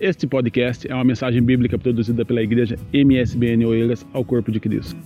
Este 0.00 0.28
podcast 0.28 0.88
é 0.88 0.94
uma 0.94 1.02
mensagem 1.02 1.42
bíblica 1.42 1.76
produzida 1.76 2.24
pela 2.24 2.40
igreja 2.40 2.76
MSBN 2.92 3.66
Oeiras 3.66 4.06
ao 4.12 4.24
Corpo 4.24 4.52
de 4.52 4.60
Cristo. 4.60 4.96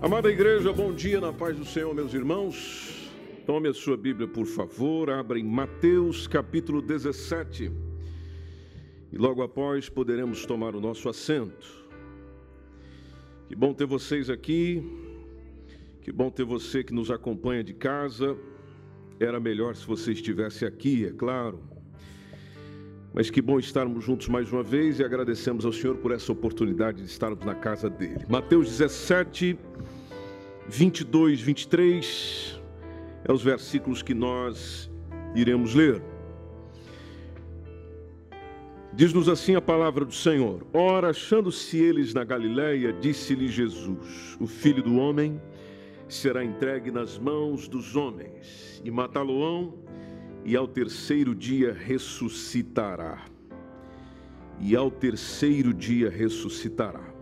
Amada 0.00 0.30
igreja, 0.30 0.72
bom 0.72 0.94
dia 0.94 1.20
na 1.20 1.30
paz 1.30 1.58
do 1.58 1.66
Senhor, 1.66 1.94
meus 1.94 2.14
irmãos. 2.14 3.10
Tome 3.44 3.68
a 3.68 3.74
sua 3.74 3.98
Bíblia, 3.98 4.26
por 4.26 4.46
favor, 4.46 5.10
abra 5.10 5.38
em 5.38 5.44
Mateus 5.44 6.26
capítulo 6.26 6.80
17. 6.80 7.70
E 9.12 9.18
logo 9.18 9.42
após 9.42 9.90
poderemos 9.90 10.46
tomar 10.46 10.74
o 10.74 10.80
nosso 10.80 11.06
assento. 11.06 11.84
Que 13.46 13.54
bom 13.54 13.74
ter 13.74 13.84
vocês 13.84 14.30
aqui. 14.30 14.82
Que 16.00 16.10
bom 16.10 16.30
ter 16.30 16.44
você 16.44 16.82
que 16.82 16.94
nos 16.94 17.10
acompanha 17.10 17.62
de 17.62 17.74
casa. 17.74 18.34
Era 19.20 19.38
melhor 19.38 19.76
se 19.76 19.86
você 19.86 20.12
estivesse 20.12 20.64
aqui, 20.64 21.06
é 21.06 21.12
claro. 21.12 21.60
Mas 23.12 23.30
que 23.30 23.40
bom 23.40 23.60
estarmos 23.60 24.04
juntos 24.04 24.28
mais 24.28 24.52
uma 24.52 24.62
vez 24.62 24.98
e 24.98 25.04
agradecemos 25.04 25.64
ao 25.64 25.72
Senhor 25.72 25.96
por 25.98 26.10
essa 26.10 26.32
oportunidade 26.32 27.00
de 27.00 27.08
estarmos 27.08 27.44
na 27.44 27.54
casa 27.54 27.88
dele. 27.88 28.24
Mateus 28.28 28.68
17, 28.68 29.56
22, 30.68 31.40
23 31.40 32.60
é 33.24 33.32
os 33.32 33.42
versículos 33.42 34.02
que 34.02 34.14
nós 34.14 34.90
iremos 35.34 35.74
ler. 35.74 36.02
Diz-nos 38.92 39.28
assim 39.28 39.54
a 39.54 39.60
palavra 39.60 40.04
do 40.04 40.14
Senhor: 40.14 40.66
Ora, 40.72 41.10
achando-se 41.10 41.78
eles 41.78 42.14
na 42.14 42.24
Galiléia, 42.24 42.92
disse-lhe 42.92 43.46
Jesus: 43.46 44.36
O 44.40 44.46
filho 44.46 44.82
do 44.82 44.96
homem 44.96 45.40
será 46.08 46.44
entregue 46.44 46.90
nas 46.90 47.18
mãos 47.18 47.68
dos 47.68 47.96
homens, 47.96 48.80
e 48.84 48.90
matá-lo-ão, 48.90 49.74
e 50.44 50.56
ao 50.56 50.68
terceiro 50.68 51.34
dia 51.34 51.72
ressuscitará. 51.72 53.24
E 54.60 54.76
ao 54.76 54.90
terceiro 54.90 55.72
dia 55.72 56.10
ressuscitará. 56.10 57.12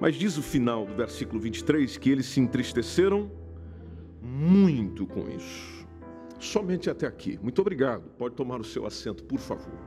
Mas 0.00 0.16
diz 0.16 0.36
o 0.38 0.42
final 0.42 0.86
do 0.86 0.94
versículo 0.94 1.40
23 1.40 1.96
que 1.96 2.10
eles 2.10 2.26
se 2.26 2.40
entristeceram 2.40 3.30
muito 4.22 5.06
com 5.06 5.28
isso. 5.28 5.86
Somente 6.38 6.88
até 6.88 7.06
aqui. 7.06 7.38
Muito 7.42 7.60
obrigado. 7.60 8.04
Pode 8.16 8.34
tomar 8.34 8.60
o 8.60 8.64
seu 8.64 8.86
assento, 8.86 9.24
por 9.24 9.38
favor. 9.38 9.78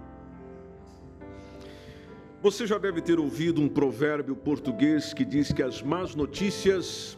Você 2.41 2.65
já 2.65 2.77
deve 2.77 3.01
ter 3.01 3.19
ouvido 3.19 3.61
um 3.61 3.69
provérbio 3.69 4.35
português 4.35 5.13
que 5.13 5.23
diz 5.23 5.53
que 5.53 5.61
as 5.61 5.81
más 5.81 6.15
notícias 6.15 7.17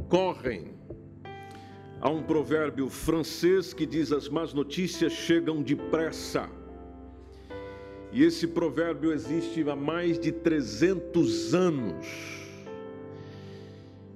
correm. 0.00 0.74
Há 2.00 2.08
um 2.10 2.22
provérbio 2.22 2.88
francês 2.88 3.74
que 3.74 3.84
diz: 3.84 4.12
as 4.12 4.28
más 4.28 4.54
notícias 4.54 5.12
chegam 5.12 5.62
depressa. 5.62 6.48
E 8.12 8.24
esse 8.24 8.46
provérbio 8.46 9.12
existe 9.12 9.68
há 9.68 9.76
mais 9.76 10.18
de 10.18 10.32
300 10.32 11.54
anos. 11.54 12.06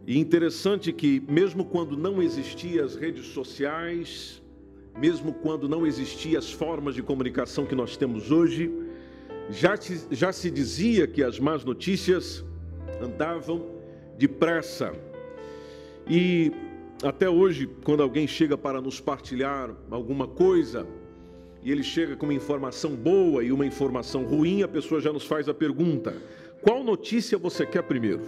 E 0.06 0.19
interessante 0.19 0.92
que, 0.92 1.22
mesmo 1.28 1.64
quando 1.64 1.97
não 1.97 2.22
existiam 2.22 2.84
as 2.84 2.97
redes 2.97 3.27
sociais, 3.27 4.42
mesmo 4.98 5.33
quando 5.33 5.69
não 5.69 5.86
existiam 5.86 6.38
as 6.38 6.50
formas 6.50 6.94
de 6.94 7.03
comunicação 7.03 7.66
que 7.66 7.75
nós 7.75 7.97
temos 7.97 8.30
hoje, 8.30 8.70
já, 9.50 9.75
já 10.10 10.33
se 10.33 10.50
dizia 10.50 11.06
que 11.06 11.22
as 11.22 11.38
más 11.38 11.64
notícias 11.64 12.44
andavam 13.00 13.66
depressa. 14.16 14.92
E 16.08 16.53
até 17.03 17.28
hoje, 17.28 17.69
quando 17.84 18.03
alguém 18.03 18.27
chega 18.27 18.56
para 18.56 18.81
nos 18.81 19.00
partilhar 19.00 19.75
alguma 19.91 20.27
coisa, 20.27 20.86
e 21.62 21.70
ele 21.70 21.83
chega 21.83 22.17
com 22.17 22.27
uma 22.27 22.34
informação 22.34 22.94
boa 22.94 23.42
e 23.44 23.53
uma 23.53 23.67
informação 23.67 24.25
ruim, 24.25 24.62
a 24.62 24.69
pessoa 24.69 25.00
já 25.00 25.12
nos 25.12 25.25
faz 25.25 25.49
a 25.49 25.54
pergunta: 25.54 26.15
qual 26.60 26.82
notícia 26.82 27.38
você 27.38 27.65
quer 27.66 27.82
primeiro? 27.82 28.22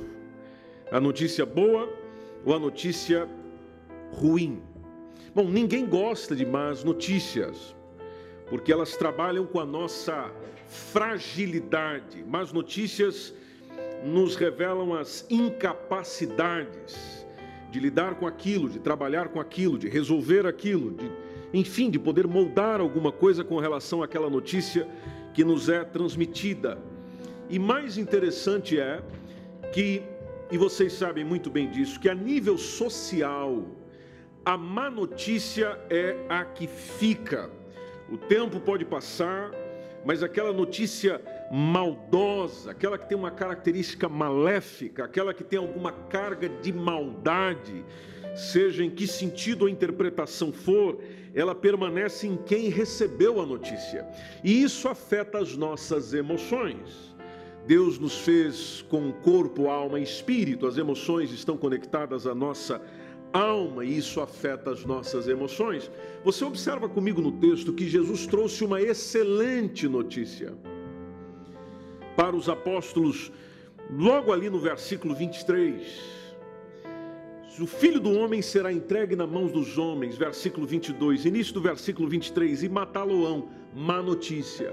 A 0.90 1.00
notícia 1.00 1.44
boa 1.46 1.92
ou 2.44 2.54
a 2.54 2.58
notícia 2.58 3.28
ruim? 4.12 4.62
Bom, 5.34 5.48
ninguém 5.48 5.86
gosta 5.86 6.36
de 6.36 6.46
más 6.46 6.84
notícias, 6.84 7.74
porque 8.48 8.72
elas 8.72 8.96
trabalham 8.96 9.46
com 9.46 9.58
a 9.58 9.66
nossa 9.66 10.30
fragilidade. 10.68 12.22
Más 12.24 12.52
notícias 12.52 13.34
nos 14.04 14.36
revelam 14.36 14.94
as 14.94 15.26
incapacidades 15.28 17.23
de 17.74 17.80
lidar 17.80 18.14
com 18.14 18.24
aquilo, 18.24 18.70
de 18.70 18.78
trabalhar 18.78 19.30
com 19.30 19.40
aquilo, 19.40 19.76
de 19.76 19.88
resolver 19.88 20.46
aquilo, 20.46 20.92
de, 20.92 21.10
enfim, 21.52 21.90
de 21.90 21.98
poder 21.98 22.24
moldar 22.24 22.80
alguma 22.80 23.10
coisa 23.10 23.42
com 23.42 23.58
relação 23.58 24.00
àquela 24.00 24.30
notícia 24.30 24.86
que 25.34 25.42
nos 25.42 25.68
é 25.68 25.82
transmitida. 25.82 26.78
E 27.50 27.58
mais 27.58 27.98
interessante 27.98 28.78
é 28.78 29.02
que, 29.72 30.04
e 30.52 30.56
vocês 30.56 30.92
sabem 30.92 31.24
muito 31.24 31.50
bem 31.50 31.68
disso, 31.68 31.98
que 31.98 32.08
a 32.08 32.14
nível 32.14 32.56
social, 32.56 33.64
a 34.44 34.56
má 34.56 34.88
notícia 34.88 35.76
é 35.90 36.14
a 36.28 36.44
que 36.44 36.68
fica. 36.68 37.50
O 38.08 38.16
tempo 38.16 38.60
pode 38.60 38.84
passar, 38.84 39.50
mas 40.04 40.22
aquela 40.22 40.52
notícia 40.52 41.20
maldosa, 41.50 42.70
aquela 42.70 42.98
que 42.98 43.08
tem 43.08 43.16
uma 43.16 43.30
característica 43.30 44.08
maléfica, 44.08 45.04
aquela 45.04 45.34
que 45.34 45.44
tem 45.44 45.58
alguma 45.58 45.92
carga 45.92 46.48
de 46.48 46.72
maldade, 46.72 47.84
seja 48.34 48.84
em 48.84 48.90
que 48.90 49.06
sentido 49.06 49.62
ou 49.62 49.68
interpretação 49.68 50.52
for, 50.52 50.98
ela 51.34 51.54
permanece 51.54 52.26
em 52.26 52.36
quem 52.36 52.68
recebeu 52.68 53.40
a 53.40 53.46
notícia. 53.46 54.06
E 54.42 54.62
isso 54.62 54.88
afeta 54.88 55.38
as 55.38 55.56
nossas 55.56 56.14
emoções. 56.14 57.14
Deus 57.66 57.98
nos 57.98 58.18
fez 58.18 58.84
com 58.88 59.10
corpo, 59.12 59.68
alma 59.68 59.98
e 59.98 60.02
espírito, 60.02 60.66
as 60.66 60.76
emoções 60.76 61.32
estão 61.32 61.56
conectadas 61.56 62.26
à 62.26 62.34
nossa 62.34 62.80
alma 63.32 63.84
e 63.84 63.96
isso 63.96 64.20
afeta 64.20 64.70
as 64.70 64.84
nossas 64.84 65.28
emoções. 65.28 65.90
Você 66.24 66.44
observa 66.44 66.88
comigo 66.88 67.20
no 67.20 67.32
texto 67.32 67.72
que 67.72 67.88
Jesus 67.88 68.26
trouxe 68.26 68.64
uma 68.64 68.80
excelente 68.80 69.88
notícia 69.88 70.54
para 72.16 72.34
os 72.34 72.48
apóstolos, 72.48 73.32
logo 73.90 74.32
ali 74.32 74.48
no 74.48 74.58
versículo 74.58 75.14
23. 75.14 76.14
O 77.60 77.66
filho 77.66 78.00
do 78.00 78.12
homem 78.12 78.42
será 78.42 78.72
entregue 78.72 79.14
nas 79.14 79.28
mãos 79.28 79.52
dos 79.52 79.78
homens, 79.78 80.16
versículo 80.16 80.66
22, 80.66 81.24
início 81.24 81.54
do 81.54 81.60
versículo 81.60 82.08
23, 82.08 82.64
e 82.64 82.68
matá-lo-ão, 82.68 83.48
má 83.72 84.02
notícia. 84.02 84.72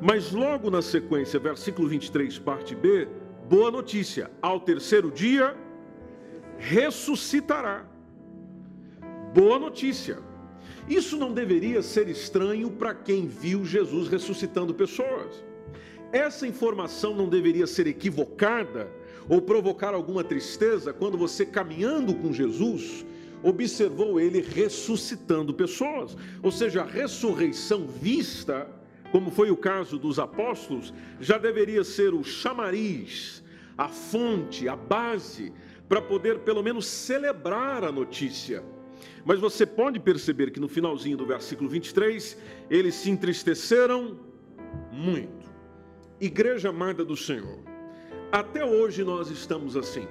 Mas 0.00 0.32
logo 0.32 0.70
na 0.70 0.80
sequência, 0.80 1.38
versículo 1.38 1.86
23, 1.88 2.38
parte 2.38 2.74
B, 2.74 3.08
boa 3.48 3.70
notícia, 3.70 4.30
ao 4.40 4.60
terceiro 4.60 5.10
dia 5.10 5.54
ressuscitará. 6.56 7.86
Boa 9.34 9.58
notícia. 9.58 10.18
Isso 10.88 11.16
não 11.18 11.32
deveria 11.32 11.82
ser 11.82 12.08
estranho 12.08 12.70
para 12.70 12.94
quem 12.94 13.26
viu 13.26 13.64
Jesus 13.64 14.08
ressuscitando 14.08 14.72
pessoas. 14.72 15.44
Essa 16.12 16.46
informação 16.46 17.14
não 17.14 17.28
deveria 17.28 17.66
ser 17.66 17.86
equivocada 17.86 18.90
ou 19.28 19.42
provocar 19.42 19.92
alguma 19.92 20.24
tristeza 20.24 20.92
quando 20.92 21.18
você, 21.18 21.44
caminhando 21.44 22.14
com 22.14 22.32
Jesus, 22.32 23.04
observou 23.42 24.18
ele 24.18 24.40
ressuscitando 24.40 25.52
pessoas. 25.52 26.16
Ou 26.42 26.50
seja, 26.50 26.82
a 26.82 26.86
ressurreição 26.86 27.86
vista, 27.86 28.66
como 29.12 29.30
foi 29.30 29.50
o 29.50 29.56
caso 29.56 29.98
dos 29.98 30.18
apóstolos, 30.18 30.94
já 31.20 31.36
deveria 31.36 31.84
ser 31.84 32.14
o 32.14 32.24
chamariz, 32.24 33.42
a 33.76 33.88
fonte, 33.88 34.66
a 34.66 34.76
base 34.76 35.52
para 35.88 36.00
poder 36.00 36.40
pelo 36.40 36.62
menos 36.62 36.86
celebrar 36.86 37.84
a 37.84 37.92
notícia. 37.92 38.62
Mas 39.24 39.38
você 39.38 39.66
pode 39.66 40.00
perceber 40.00 40.50
que 40.50 40.60
no 40.60 40.68
finalzinho 40.68 41.16
do 41.16 41.26
versículo 41.26 41.68
23, 41.68 42.36
eles 42.70 42.94
se 42.94 43.10
entristeceram 43.10 44.18
muito. 44.90 45.37
Igreja 46.20 46.70
amada 46.70 47.04
do 47.04 47.16
Senhor, 47.16 47.60
até 48.32 48.64
hoje 48.64 49.04
nós 49.04 49.30
estamos 49.30 49.76
assim. 49.76 50.06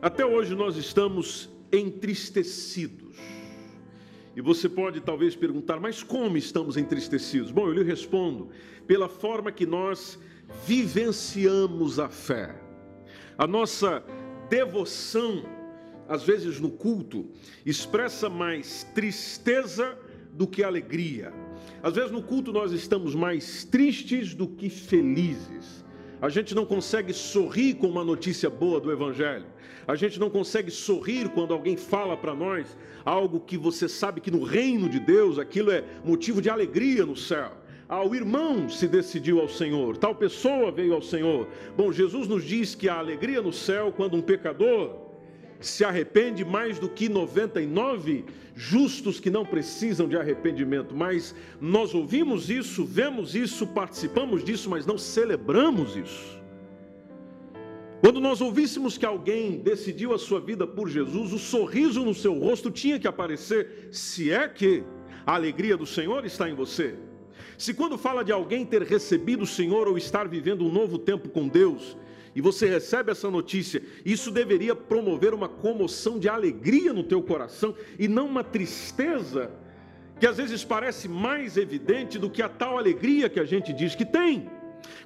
Até 0.00 0.24
hoje 0.24 0.54
nós 0.54 0.76
estamos 0.78 1.50
entristecidos. 1.70 3.18
E 4.34 4.40
você 4.40 4.70
pode 4.70 5.00
talvez 5.02 5.36
perguntar, 5.36 5.78
mas 5.78 6.02
como 6.02 6.38
estamos 6.38 6.78
entristecidos? 6.78 7.50
Bom, 7.50 7.66
eu 7.66 7.74
lhe 7.74 7.82
respondo, 7.82 8.48
pela 8.86 9.06
forma 9.06 9.52
que 9.52 9.66
nós 9.66 10.18
vivenciamos 10.66 11.98
a 11.98 12.08
fé. 12.08 12.58
A 13.36 13.46
nossa 13.46 14.02
devoção, 14.48 15.44
às 16.08 16.22
vezes 16.22 16.58
no 16.58 16.70
culto, 16.70 17.28
expressa 17.66 18.30
mais 18.30 18.84
tristeza 18.94 19.98
do 20.32 20.46
que 20.46 20.64
alegria. 20.64 21.34
Às 21.82 21.94
vezes 21.94 22.10
no 22.10 22.22
culto 22.22 22.52
nós 22.52 22.72
estamos 22.72 23.14
mais 23.14 23.64
tristes 23.64 24.34
do 24.34 24.46
que 24.46 24.68
felizes. 24.68 25.84
A 26.20 26.28
gente 26.28 26.54
não 26.54 26.66
consegue 26.66 27.14
sorrir 27.14 27.74
com 27.74 27.88
uma 27.88 28.04
notícia 28.04 28.50
boa 28.50 28.78
do 28.78 28.92
Evangelho. 28.92 29.46
A 29.88 29.94
gente 29.94 30.20
não 30.20 30.28
consegue 30.28 30.70
sorrir 30.70 31.30
quando 31.30 31.54
alguém 31.54 31.76
fala 31.76 32.16
para 32.16 32.34
nós 32.34 32.76
algo 33.04 33.40
que 33.40 33.56
você 33.56 33.88
sabe 33.88 34.20
que 34.20 34.30
no 34.30 34.44
reino 34.44 34.88
de 34.88 35.00
Deus 35.00 35.38
aquilo 35.38 35.70
é 35.70 35.82
motivo 36.04 36.42
de 36.42 36.50
alegria 36.50 37.06
no 37.06 37.16
céu. 37.16 37.52
Ah, 37.88 38.04
o 38.04 38.14
irmão 38.14 38.68
se 38.68 38.86
decidiu 38.86 39.40
ao 39.40 39.48
Senhor, 39.48 39.96
tal 39.96 40.14
pessoa 40.14 40.70
veio 40.70 40.94
ao 40.94 41.02
Senhor. 41.02 41.48
Bom, 41.76 41.90
Jesus 41.90 42.28
nos 42.28 42.44
diz 42.44 42.74
que 42.74 42.88
há 42.88 42.98
alegria 42.98 43.42
no 43.42 43.52
céu 43.52 43.90
quando 43.90 44.16
um 44.16 44.22
pecador 44.22 45.09
se 45.60 45.84
arrepende 45.84 46.44
mais 46.44 46.78
do 46.78 46.88
que 46.88 47.08
99 47.08 48.24
justos 48.54 49.20
que 49.20 49.30
não 49.30 49.44
precisam 49.44 50.08
de 50.08 50.16
arrependimento. 50.16 50.94
Mas 50.94 51.34
nós 51.60 51.94
ouvimos 51.94 52.50
isso, 52.50 52.84
vemos 52.84 53.34
isso, 53.34 53.66
participamos 53.66 54.42
disso, 54.42 54.68
mas 54.68 54.86
não 54.86 54.98
celebramos 54.98 55.96
isso. 55.96 56.40
Quando 58.00 58.18
nós 58.18 58.40
ouvíssemos 58.40 58.96
que 58.96 59.04
alguém 59.04 59.58
decidiu 59.58 60.14
a 60.14 60.18
sua 60.18 60.40
vida 60.40 60.66
por 60.66 60.88
Jesus, 60.88 61.34
o 61.34 61.38
sorriso 61.38 62.02
no 62.02 62.14
seu 62.14 62.38
rosto 62.38 62.70
tinha 62.70 62.98
que 62.98 63.06
aparecer, 63.06 63.88
se 63.92 64.32
é 64.32 64.48
que 64.48 64.82
a 65.26 65.34
alegria 65.34 65.76
do 65.76 65.84
Senhor 65.84 66.24
está 66.24 66.48
em 66.48 66.54
você. 66.54 66.94
Se 67.58 67.74
quando 67.74 67.98
fala 67.98 68.24
de 68.24 68.32
alguém 68.32 68.64
ter 68.64 68.82
recebido 68.82 69.42
o 69.42 69.46
Senhor 69.46 69.86
ou 69.86 69.98
estar 69.98 70.26
vivendo 70.26 70.64
um 70.64 70.72
novo 70.72 70.98
tempo 70.98 71.28
com 71.28 71.46
Deus, 71.46 71.94
e 72.34 72.40
você 72.40 72.68
recebe 72.68 73.10
essa 73.10 73.30
notícia, 73.30 73.82
isso 74.04 74.30
deveria 74.30 74.74
promover 74.74 75.34
uma 75.34 75.48
comoção 75.48 76.18
de 76.18 76.28
alegria 76.28 76.92
no 76.92 77.02
teu 77.02 77.22
coração 77.22 77.74
e 77.98 78.06
não 78.06 78.26
uma 78.26 78.44
tristeza 78.44 79.50
que 80.18 80.26
às 80.26 80.36
vezes 80.36 80.62
parece 80.62 81.08
mais 81.08 81.56
evidente 81.56 82.18
do 82.18 82.28
que 82.28 82.42
a 82.42 82.48
tal 82.48 82.76
alegria 82.76 83.28
que 83.28 83.40
a 83.40 83.44
gente 83.44 83.72
diz 83.72 83.94
que 83.94 84.04
tem. 84.04 84.50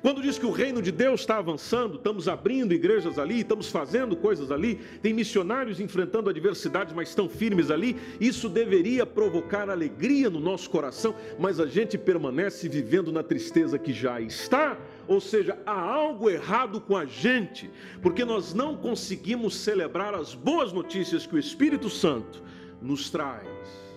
Quando 0.03 0.23
diz 0.23 0.38
que 0.38 0.47
o 0.47 0.50
reino 0.50 0.82
de 0.82 0.93
Deus 0.93 1.21
está 1.21 1.38
avançando, 1.38 1.97
estamos 1.97 2.29
abrindo 2.29 2.75
igrejas 2.75 3.19
ali, 3.19 3.41
estamos 3.41 3.69
fazendo 3.69 4.17
coisas 4.17 4.50
ali, 4.50 4.76
tem 5.03 5.12
missionários 5.12 5.81
enfrentando 5.81 6.31
adversidades, 6.31 6.94
mas 6.94 7.09
estão 7.09 7.29
firmes 7.29 7.71
ali, 7.71 7.97
isso 8.21 8.49
deveria 8.49 9.06
provocar 9.06 9.71
alegria 9.71 10.29
no 10.31 10.41
nosso 10.41 10.69
coração, 10.71 11.15
mas 11.38 11.61
a 11.61 11.67
gente 11.67 11.97
permanece 11.97 12.69
vivendo 12.69 13.12
na 13.12 13.23
tristeza 13.23 13.79
que 13.79 13.93
já 13.93 14.21
está, 14.21 14.79
ou 15.06 15.21
seja, 15.21 15.59
há 15.67 15.79
algo 15.79 16.31
errado 16.31 16.81
com 16.81 16.97
a 16.97 17.05
gente, 17.05 17.70
porque 18.03 18.25
nós 18.25 18.55
não 18.55 18.77
conseguimos 18.77 19.56
celebrar 19.56 20.15
as 20.15 20.35
boas 20.35 20.73
notícias 20.73 21.27
que 21.27 21.35
o 21.35 21.38
Espírito 21.38 21.88
Santo 21.91 22.43
nos 22.81 23.11
traz. 23.11 23.94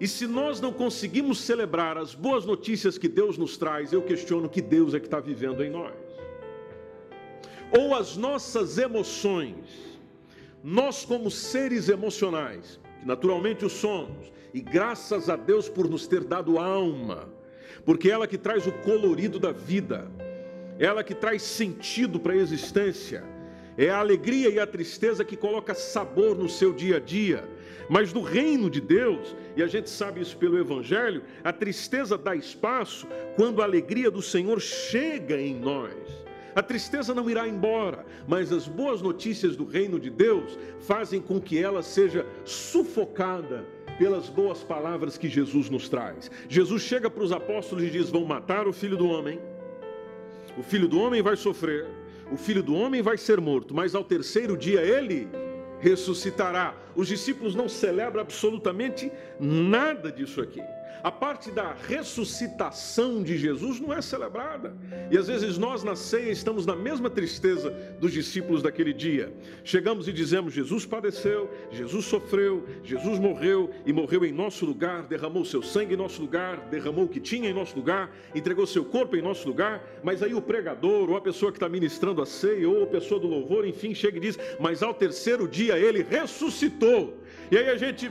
E 0.00 0.08
se 0.08 0.26
nós 0.26 0.62
não 0.62 0.72
conseguimos 0.72 1.40
celebrar 1.40 1.98
as 1.98 2.14
boas 2.14 2.46
notícias 2.46 2.96
que 2.96 3.06
Deus 3.06 3.36
nos 3.36 3.58
traz, 3.58 3.92
eu 3.92 4.00
questiono 4.00 4.48
que 4.48 4.62
Deus 4.62 4.94
é 4.94 4.98
que 4.98 5.06
está 5.06 5.20
vivendo 5.20 5.62
em 5.62 5.68
nós. 5.68 5.92
Ou 7.78 7.94
as 7.94 8.16
nossas 8.16 8.78
emoções, 8.78 10.00
nós 10.64 11.04
como 11.04 11.30
seres 11.30 11.90
emocionais, 11.90 12.80
que 12.98 13.06
naturalmente 13.06 13.64
o 13.64 13.68
somos, 13.68 14.32
e 14.54 14.60
graças 14.60 15.28
a 15.28 15.36
Deus 15.36 15.68
por 15.68 15.86
nos 15.88 16.06
ter 16.06 16.24
dado 16.24 16.58
alma, 16.58 17.28
porque 17.84 18.08
é 18.08 18.12
ela 18.12 18.26
que 18.26 18.38
traz 18.38 18.66
o 18.66 18.72
colorido 18.72 19.38
da 19.38 19.52
vida, 19.52 20.10
é 20.78 20.86
ela 20.86 21.04
que 21.04 21.14
traz 21.14 21.42
sentido 21.42 22.18
para 22.18 22.32
a 22.32 22.36
existência, 22.36 23.22
é 23.76 23.90
a 23.90 23.98
alegria 23.98 24.48
e 24.48 24.58
a 24.58 24.66
tristeza 24.66 25.24
que 25.24 25.36
coloca 25.36 25.74
sabor 25.74 26.36
no 26.36 26.48
seu 26.48 26.72
dia 26.72 26.96
a 26.96 27.00
dia. 27.00 27.48
Mas 27.90 28.12
no 28.12 28.22
reino 28.22 28.70
de 28.70 28.80
Deus, 28.80 29.34
e 29.56 29.62
a 29.64 29.66
gente 29.66 29.90
sabe 29.90 30.20
isso 30.20 30.36
pelo 30.36 30.56
Evangelho, 30.56 31.24
a 31.42 31.52
tristeza 31.52 32.16
dá 32.16 32.36
espaço 32.36 33.04
quando 33.34 33.60
a 33.60 33.64
alegria 33.64 34.08
do 34.12 34.22
Senhor 34.22 34.60
chega 34.60 35.40
em 35.40 35.58
nós. 35.58 35.92
A 36.54 36.62
tristeza 36.62 37.12
não 37.12 37.28
irá 37.28 37.48
embora, 37.48 38.06
mas 38.28 38.52
as 38.52 38.68
boas 38.68 39.02
notícias 39.02 39.56
do 39.56 39.64
reino 39.64 39.98
de 39.98 40.08
Deus 40.08 40.56
fazem 40.78 41.20
com 41.20 41.40
que 41.40 41.58
ela 41.58 41.82
seja 41.82 42.24
sufocada 42.44 43.66
pelas 43.98 44.28
boas 44.28 44.62
palavras 44.62 45.18
que 45.18 45.28
Jesus 45.28 45.68
nos 45.68 45.88
traz. 45.88 46.30
Jesus 46.48 46.82
chega 46.82 47.10
para 47.10 47.24
os 47.24 47.32
apóstolos 47.32 47.82
e 47.82 47.90
diz: 47.90 48.08
Vão 48.08 48.24
matar 48.24 48.68
o 48.68 48.72
filho 48.72 48.96
do 48.96 49.08
homem, 49.08 49.40
o 50.56 50.62
filho 50.62 50.86
do 50.86 51.00
homem 51.00 51.22
vai 51.22 51.34
sofrer, 51.34 51.88
o 52.30 52.36
filho 52.36 52.62
do 52.62 52.72
homem 52.72 53.02
vai 53.02 53.16
ser 53.16 53.40
morto, 53.40 53.74
mas 53.74 53.96
ao 53.96 54.04
terceiro 54.04 54.56
dia 54.56 54.80
ele 54.80 55.28
ressuscitará. 55.80 56.74
Os 56.94 57.08
discípulos 57.08 57.54
não 57.54 57.68
celebram 57.68 58.22
absolutamente 58.22 59.10
nada 59.38 60.10
disso 60.10 60.40
aqui 60.40 60.62
a 61.02 61.10
parte 61.10 61.50
da 61.50 61.74
ressuscitação 61.88 63.22
de 63.22 63.36
Jesus 63.38 63.80
não 63.80 63.92
é 63.92 64.02
celebrada. 64.02 64.76
E 65.10 65.16
às 65.16 65.28
vezes 65.28 65.56
nós 65.58 65.82
na 65.82 65.96
ceia 65.96 66.30
estamos 66.30 66.66
na 66.66 66.76
mesma 66.76 67.08
tristeza 67.08 67.70
dos 67.98 68.12
discípulos 68.12 68.62
daquele 68.62 68.92
dia. 68.92 69.32
Chegamos 69.64 70.08
e 70.08 70.12
dizemos: 70.12 70.52
Jesus 70.52 70.84
padeceu, 70.84 71.50
Jesus 71.70 72.04
sofreu, 72.04 72.66
Jesus 72.84 73.18
morreu 73.18 73.70
e 73.86 73.92
morreu 73.92 74.24
em 74.24 74.32
nosso 74.32 74.66
lugar, 74.66 75.04
derramou 75.04 75.44
seu 75.44 75.62
sangue 75.62 75.94
em 75.94 75.96
nosso 75.96 76.20
lugar, 76.20 76.68
derramou 76.70 77.04
o 77.04 77.08
que 77.08 77.20
tinha 77.20 77.48
em 77.48 77.54
nosso 77.54 77.76
lugar, 77.76 78.10
entregou 78.34 78.66
seu 78.66 78.84
corpo 78.84 79.16
em 79.16 79.22
nosso 79.22 79.48
lugar. 79.48 79.82
Mas 80.02 80.22
aí 80.22 80.34
o 80.34 80.42
pregador, 80.42 81.08
ou 81.10 81.16
a 81.16 81.20
pessoa 81.20 81.50
que 81.50 81.56
está 81.56 81.68
ministrando 81.68 82.22
a 82.22 82.26
ceia, 82.26 82.68
ou 82.68 82.84
a 82.84 82.86
pessoa 82.86 83.20
do 83.20 83.26
louvor, 83.26 83.66
enfim, 83.66 83.94
chega 83.94 84.18
e 84.18 84.20
diz: 84.20 84.38
Mas 84.58 84.82
ao 84.82 84.92
terceiro 84.92 85.48
dia 85.48 85.78
ele 85.78 86.02
ressuscitou. 86.02 87.18
E 87.50 87.56
aí 87.56 87.68
a 87.68 87.76
gente 87.76 88.10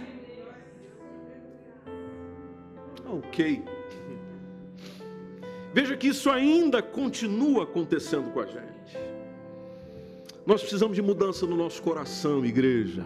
Ok. 3.11 3.63
Veja 5.73 5.97
que 5.97 6.07
isso 6.07 6.29
ainda 6.29 6.81
continua 6.81 7.63
acontecendo 7.63 8.31
com 8.31 8.39
a 8.39 8.45
gente. 8.45 8.97
Nós 10.45 10.61
precisamos 10.61 10.95
de 10.95 11.01
mudança 11.01 11.45
no 11.45 11.55
nosso 11.55 11.81
coração, 11.81 12.45
igreja. 12.45 13.05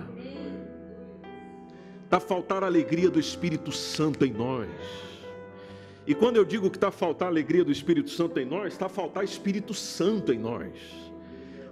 Está 2.04 2.18
a 2.18 2.20
faltar 2.20 2.64
a 2.64 2.68
alegria 2.68 3.10
do 3.10 3.20
Espírito 3.20 3.72
Santo 3.72 4.26
em 4.26 4.32
nós. 4.32 4.70
E 6.06 6.14
quando 6.14 6.36
eu 6.38 6.46
digo 6.46 6.70
que 6.70 6.78
está 6.78 6.90
a 6.90 6.92
faltar 6.92 7.28
a 7.28 7.32
alegria 7.32 7.64
do 7.64 7.72
Espírito 7.72 8.10
Santo 8.10 8.40
em 8.40 8.46
nós, 8.46 8.74
está 8.74 8.88
a 8.88 8.90
faltar 8.90 9.24
Espírito 9.24 9.74
Santo 9.74 10.34
em 10.34 10.38
nós. 10.38 10.74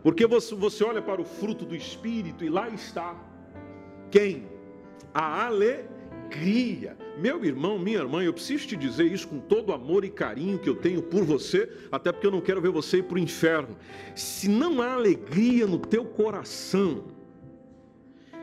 Porque 0.01 0.25
você, 0.25 0.56
você 0.56 0.83
olha 0.83 1.01
para 1.01 1.22
o 1.22 1.25
fruto 1.25 1.66
do 1.66 1.75
Espírito 1.75 2.44
e 2.44 2.50
lá 2.50 2.69
está. 2.69 3.16
Quem? 4.10 4.48
A 5.13 5.45
alegria 5.45 6.00
alegria. 6.31 6.98
Meu 7.18 7.44
irmão, 7.44 7.78
minha 7.78 8.00
irmã, 8.00 8.24
eu 8.24 8.33
preciso 8.33 8.68
te 8.68 8.75
dizer 8.75 9.12
isso 9.12 9.28
com 9.28 9.39
todo 9.39 9.69
o 9.69 9.74
amor 9.74 10.06
e 10.06 10.10
carinho 10.10 10.57
que 10.57 10.69
eu 10.69 10.75
tenho 10.75 11.01
por 11.01 11.24
você, 11.24 11.69
até 11.92 12.12
porque 12.12 12.25
eu 12.25 12.31
não 12.31 12.42
quero 12.42 12.62
ver 12.62 12.72
você 12.72 12.98
ir 12.98 13.04
para 13.04 13.16
o 13.16 13.19
inferno. 13.19 13.78
Se 14.16 14.48
não 14.48 14.81
há 14.81 14.94
alegria 14.94 15.68
no 15.68 15.78
teu 15.78 16.06
coração, 16.06 17.06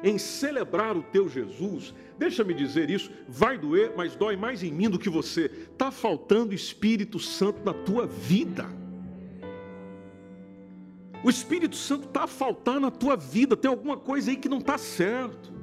em 0.03 0.17
celebrar 0.17 0.97
o 0.97 1.03
teu 1.03 1.29
Jesus, 1.29 1.93
deixa-me 2.17 2.55
dizer 2.55 2.89
isso, 2.89 3.11
vai 3.27 3.59
doer, 3.59 3.95
mas 3.97 4.15
dói 4.15 4.37
mais 4.37 4.63
em 4.63 4.71
mim 4.71 4.89
do 4.89 4.99
que 4.99 5.09
você. 5.09 5.47
Está 5.73 5.91
faltando 5.91 6.55
Espírito 6.55 7.19
Santo 7.19 7.65
na 7.65 7.73
tua 7.73 8.07
vida. 8.07 8.67
O 11.25 11.29
Espírito 11.29 11.75
Santo 11.75 12.07
está 12.07 12.25
a 12.25 12.29
faltar 12.29 12.79
na 12.79 12.93
tua 12.93 13.17
vida, 13.17 13.57
tem 13.57 13.69
alguma 13.69 13.97
coisa 13.97 14.31
aí 14.31 14.37
que 14.37 14.49
não 14.49 14.59
está 14.59 14.79
certo 14.79 15.58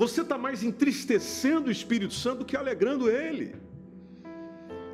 você 0.00 0.22
está 0.22 0.38
mais 0.38 0.64
entristecendo 0.64 1.68
o 1.68 1.70
Espírito 1.70 2.14
Santo 2.14 2.38
do 2.38 2.44
que 2.46 2.56
alegrando 2.56 3.10
ele. 3.10 3.54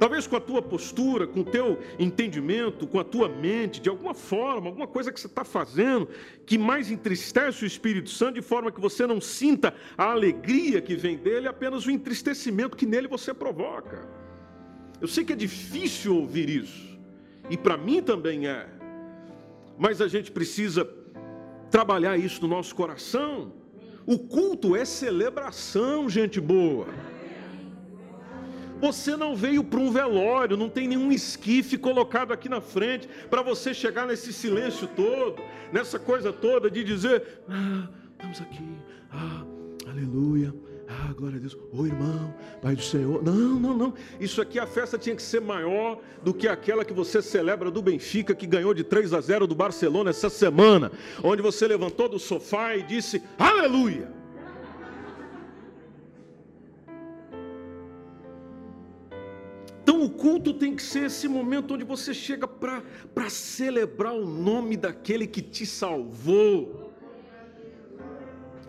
Talvez 0.01 0.27
com 0.27 0.35
a 0.35 0.41
tua 0.41 0.61
postura, 0.61 1.29
com 1.29 1.43
o 1.43 1.45
teu 1.45 1.79
entendimento, 1.97 2.89
com 2.89 2.99
a 2.99 3.05
tua 3.05 3.29
mente, 3.29 3.81
de 3.81 3.89
alguma 3.89 4.15
forma, 4.15 4.67
alguma 4.67 4.89
coisa 4.89 5.13
que 5.13 5.21
você 5.21 5.29
está 5.29 5.45
fazendo 5.45 6.09
que 6.45 6.59
mais 6.59 6.91
entristece 6.91 7.63
o 7.63 7.67
Espírito 7.69 8.11
Santo, 8.11 8.35
de 8.35 8.43
forma 8.43 8.73
que 8.73 8.81
você 8.81 9.07
não 9.07 9.21
sinta 9.21 9.73
a 9.97 10.11
alegria 10.11 10.83
que 10.83 10.97
vem 10.97 11.17
dele, 11.17 11.47
apenas 11.47 11.87
o 11.87 11.91
entristecimento 11.93 12.77
que 12.77 12.85
nele 12.85 13.07
você 13.07 13.33
provoca. 13.33 14.09
Eu 15.01 15.07
sei 15.07 15.25
que 15.25 15.35
é 15.35 15.37
difícil 15.37 16.17
ouvir 16.17 16.51
isso, 16.51 16.99
e 17.49 17.57
para 17.57 17.77
mim 17.77 18.03
também 18.03 18.49
é, 18.49 18.67
mas 19.79 20.01
a 20.01 20.09
gente 20.09 20.33
precisa 20.33 20.85
trabalhar 21.71 22.17
isso 22.17 22.43
no 22.43 22.49
nosso 22.49 22.75
coração 22.75 23.53
o 24.07 24.19
culto 24.19 24.77
é 24.77 24.85
celebração, 24.85 26.09
gente 26.09 26.41
boa. 26.41 26.87
Você 28.81 29.17
não 29.17 29.35
veio 29.35 29.65
para 29.65 29.81
um 29.81 29.91
velório, 29.91 30.57
não 30.57 30.69
tem 30.69 30.87
nenhum 30.87 31.11
esquife 31.11 31.79
colocado 31.79 32.33
aqui 32.33 32.49
na 32.49 32.61
frente 32.61 33.09
para 33.31 33.43
você 33.43 33.73
chegar 33.73 34.07
nesse 34.07 34.33
silêncio 34.33 34.87
todo, 34.87 35.43
nessa 35.73 35.99
coisa 35.99 36.33
toda 36.33 36.71
de 36.71 36.85
dizer: 36.85 37.41
Ah, 37.49 37.89
estamos 38.13 38.41
aqui, 38.41 38.63
ah, 39.11 39.45
aleluia, 39.89 40.55
ah, 40.89 41.13
glória 41.17 41.37
a 41.37 41.41
Deus. 41.41 41.57
Ô 41.73 41.85
irmão, 41.85 42.35
Pai 42.63 42.77
do 42.77 42.83
Senhor. 42.83 43.23
Não, 43.23 43.35
não, 43.35 43.77
não. 43.77 43.95
Isso 44.21 44.41
aqui 44.41 44.59
a 44.59 44.67
festa 44.67 44.97
tinha 44.97 45.17
que 45.17 45.23
ser 45.23 45.41
maior 45.41 46.01
do 46.23 46.33
que 46.33 46.47
aquela 46.47 46.85
que 46.85 46.93
você 46.93 47.21
celebra 47.21 47.71
do 47.71 47.83
Benfica, 47.83 48.35
que 48.35 48.47
ganhou 48.47 48.73
de 48.73 48.85
3 48.85 49.13
a 49.13 49.21
0 49.21 49.47
do 49.47 49.55
Barcelona 49.55 50.11
essa 50.11 50.31
semana, 50.31 50.93
onde 51.23 51.43
você 51.43 51.67
levantou 51.67 52.09
do 52.09 52.19
sofá 52.19 52.77
e 52.77 52.83
disse: 52.83 53.23
Aleluia. 53.39 54.15
Então 59.83 60.03
o 60.03 60.11
culto 60.11 60.53
tem 60.53 60.75
que 60.75 60.83
ser 60.83 61.07
esse 61.07 61.29
momento 61.29 61.75
onde 61.75 61.85
você 61.85 62.13
chega 62.13 62.47
para 62.47 63.31
celebrar 63.31 64.15
o 64.15 64.27
nome 64.27 64.77
daquele 64.77 65.27
que 65.27 65.41
te 65.41 65.65
salvou. 65.65 66.86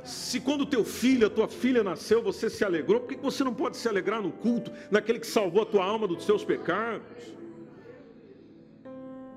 Se 0.08 0.40
quando 0.40 0.66
teu 0.66 0.86
filho, 0.86 1.28
a 1.28 1.30
tua 1.30 1.50
filha 1.50 1.84
nasceu, 1.84 2.24
você 2.24 2.50
se 2.50 2.64
alegrou, 2.64 3.02
por 3.02 3.10
que 3.10 3.22
você 3.22 3.44
não 3.44 3.54
pode 3.54 3.76
se 3.76 3.90
alegrar 3.90 4.22
no 4.22 4.32
culto, 4.32 4.72
naquele 4.90 5.20
que 5.20 5.28
salvou 5.28 5.64
a 5.64 5.66
tua 5.66 5.84
alma 5.84 6.08
dos 6.08 6.24
seus 6.24 6.46
pecados? 6.46 7.36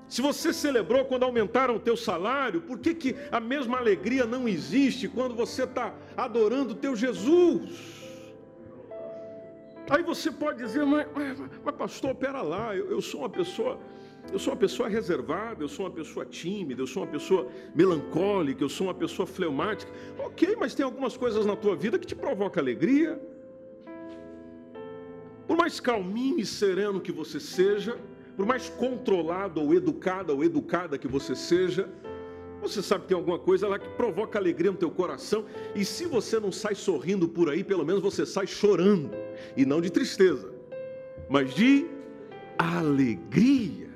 Se 0.07 0.23
você 0.23 0.53
celebrou 0.53 1.05
quando 1.05 1.25
aumentaram 1.25 1.75
o 1.75 1.81
teu 1.81 1.97
salário, 1.97 2.61
por 2.61 2.79
que, 2.79 2.95
que 2.95 3.17
a 3.33 3.41
mesma 3.41 3.79
alegria 3.79 4.25
não 4.25 4.47
existe 4.47 5.09
quando 5.09 5.35
você 5.35 5.65
está 5.65 5.93
adorando 6.17 6.73
o 6.73 6.77
teu 6.77 6.95
Jesus? 6.95 8.01
Aí 9.89 10.05
você 10.05 10.31
pode 10.31 10.59
dizer, 10.59 10.87
mas, 10.87 11.09
mas, 11.13 11.37
mas 11.65 11.75
pastor, 11.75 12.15
pera 12.15 12.43
lá, 12.43 12.77
eu, 12.77 12.93
eu 12.93 13.03
sou 13.03 13.23
uma 13.23 13.29
pessoa 13.29 13.77
eu 14.33 14.39
sou 14.39 14.53
uma 14.53 14.59
pessoa 14.59 14.89
reservada, 14.89 15.63
eu 15.63 15.69
sou 15.69 15.87
uma 15.87 15.91
pessoa 15.91 16.25
tímida, 16.25 16.83
eu 16.83 16.87
sou 16.87 17.03
uma 17.03 17.09
pessoa 17.11 17.49
melancólica, 17.75 18.63
eu 18.63 18.69
sou 18.69 18.87
uma 18.87 18.95
pessoa 18.95 19.27
fleumática. 19.27 19.91
Ok, 20.19 20.57
mas 20.59 20.75
tem 20.75 20.85
algumas 20.85 21.17
coisas 21.17 21.45
na 21.45 21.57
tua 21.57 21.75
vida 21.75 21.99
que 21.99 22.07
te 22.07 22.15
provocam 22.15 22.63
alegria. 22.63 23.21
Por 25.47 25.57
mais 25.57 25.81
calminho 25.81 26.39
e 26.39 26.47
sereno 26.47 27.01
que 27.01 27.11
você 27.11 27.41
seja, 27.41 27.99
por 28.37 28.47
mais 28.47 28.69
controlado 28.69 29.61
ou 29.61 29.75
educado 29.75 30.33
ou 30.33 30.45
educada 30.45 30.97
que 30.97 31.09
você 31.09 31.35
seja, 31.35 31.89
você 32.61 32.83
sabe 32.83 33.03
que 33.03 33.09
tem 33.09 33.17
alguma 33.17 33.39
coisa 33.39 33.67
lá 33.67 33.79
que 33.79 33.89
provoca 33.91 34.39
alegria 34.39 34.71
no 34.71 34.77
teu 34.77 34.91
coração, 34.91 35.45
e 35.75 35.85
se 35.85 36.05
você 36.07 36.39
não 36.39 36.53
sai 36.53 36.75
sorrindo 36.75 37.27
por 37.27 37.49
aí, 37.49 37.65
pelo 37.65 37.85
menos 37.85 38.03
você 38.03 38.25
sai 38.25 38.47
chorando, 38.47 39.11
e 39.57 39.67
não 39.67 39.81
de 39.81 39.91
tristeza, 39.91 40.53
mas 41.29 41.53
de 41.55 41.87
alegria. 42.59 43.90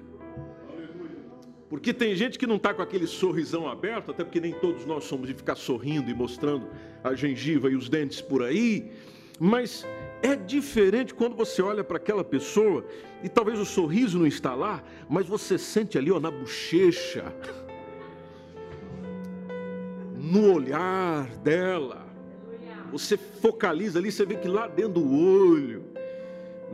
Porque 1.75 1.93
tem 1.93 2.15
gente 2.15 2.39
que 2.39 2.47
não 2.47 2.55
está 2.55 2.73
com 2.73 2.83
aquele 2.83 3.05
sorrisão 3.05 3.69
aberto, 3.69 4.13
até 4.13 4.23
porque 4.23 4.41
nem 4.41 4.53
todos 4.53 4.87
nós 4.87 5.03
somos 5.03 5.27
de 5.27 5.35
ficar 5.35 5.57
sorrindo 5.57 6.09
e 6.09 6.15
mostrando 6.15 6.69
a 7.03 7.17
gengiva 7.17 7.69
e 7.69 7.75
os 7.75 7.89
dentes 7.89 8.21
por 8.21 8.45
aí, 8.45 8.93
mas 9.41 9.85
é 10.23 10.37
diferente 10.37 11.13
quando 11.13 11.35
você 11.35 11.61
olha 11.61 11.83
para 11.83 11.97
aquela 11.97 12.23
pessoa 12.23 12.87
e 13.25 13.29
talvez 13.29 13.59
o 13.59 13.65
sorriso 13.65 14.21
não 14.21 14.27
está 14.27 14.55
lá, 14.55 14.85
mas 15.09 15.27
você 15.27 15.59
sente 15.59 15.99
ali 15.99 16.13
ó, 16.13 16.21
na 16.21 16.31
bochecha, 16.31 17.25
no 20.17 20.55
olhar 20.55 21.27
dela, 21.39 22.07
você 22.93 23.17
focaliza 23.17 23.99
ali, 23.99 24.13
você 24.13 24.25
vê 24.25 24.37
que 24.37 24.47
lá 24.47 24.69
dentro 24.69 24.93
do 24.93 25.13
olho? 25.13 25.84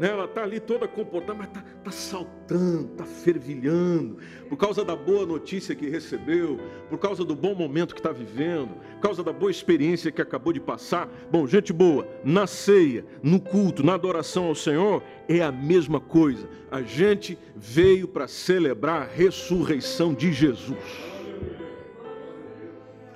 Ela 0.00 0.25
está 0.25 0.42
ali 0.42 0.61
toda 0.61 0.88
comportada, 0.88 1.35
mas 1.35 1.49
está 1.49 1.62
tá 1.85 1.90
saltando, 1.90 2.90
está 2.92 3.04
fervilhando, 3.04 4.18
por 4.49 4.56
causa 4.56 4.85
da 4.85 4.97
boa 4.97 5.26
notícia 5.26 5.75
que 5.75 5.88
recebeu, 5.88 6.59
por 6.88 6.99
causa 6.99 7.25
do 7.25 7.35
bom 7.35 7.54
momento 7.54 7.94
que 7.94 8.00
está 8.00 8.12
vivendo, 8.12 8.75
por 8.94 9.00
causa 9.00 9.23
da 9.23 9.32
boa 9.32 9.50
experiência 9.50 10.11
que 10.11 10.23
acabou 10.23 10.52
de 10.52 10.61
passar. 10.61 11.09
Bom, 11.30 11.47
gente 11.47 11.73
boa, 11.73 12.09
na 12.25 12.47
ceia, 12.47 13.04
no 13.23 13.40
culto, 13.40 13.82
na 13.82 13.94
adoração 13.94 14.44
ao 14.44 14.54
Senhor, 14.54 15.02
é 15.28 15.42
a 15.42 15.52
mesma 15.52 16.00
coisa. 16.00 16.49
A 16.70 16.80
gente 16.80 17.38
veio 17.54 18.09
para 18.09 18.26
celebrar 18.26 19.02
a 19.02 19.06
ressurreição 19.06 20.14
de 20.14 20.32
Jesus. 20.32 20.78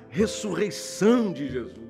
Ressurreição 0.09 1.33
de 1.33 1.47
Jesus. 1.47 1.84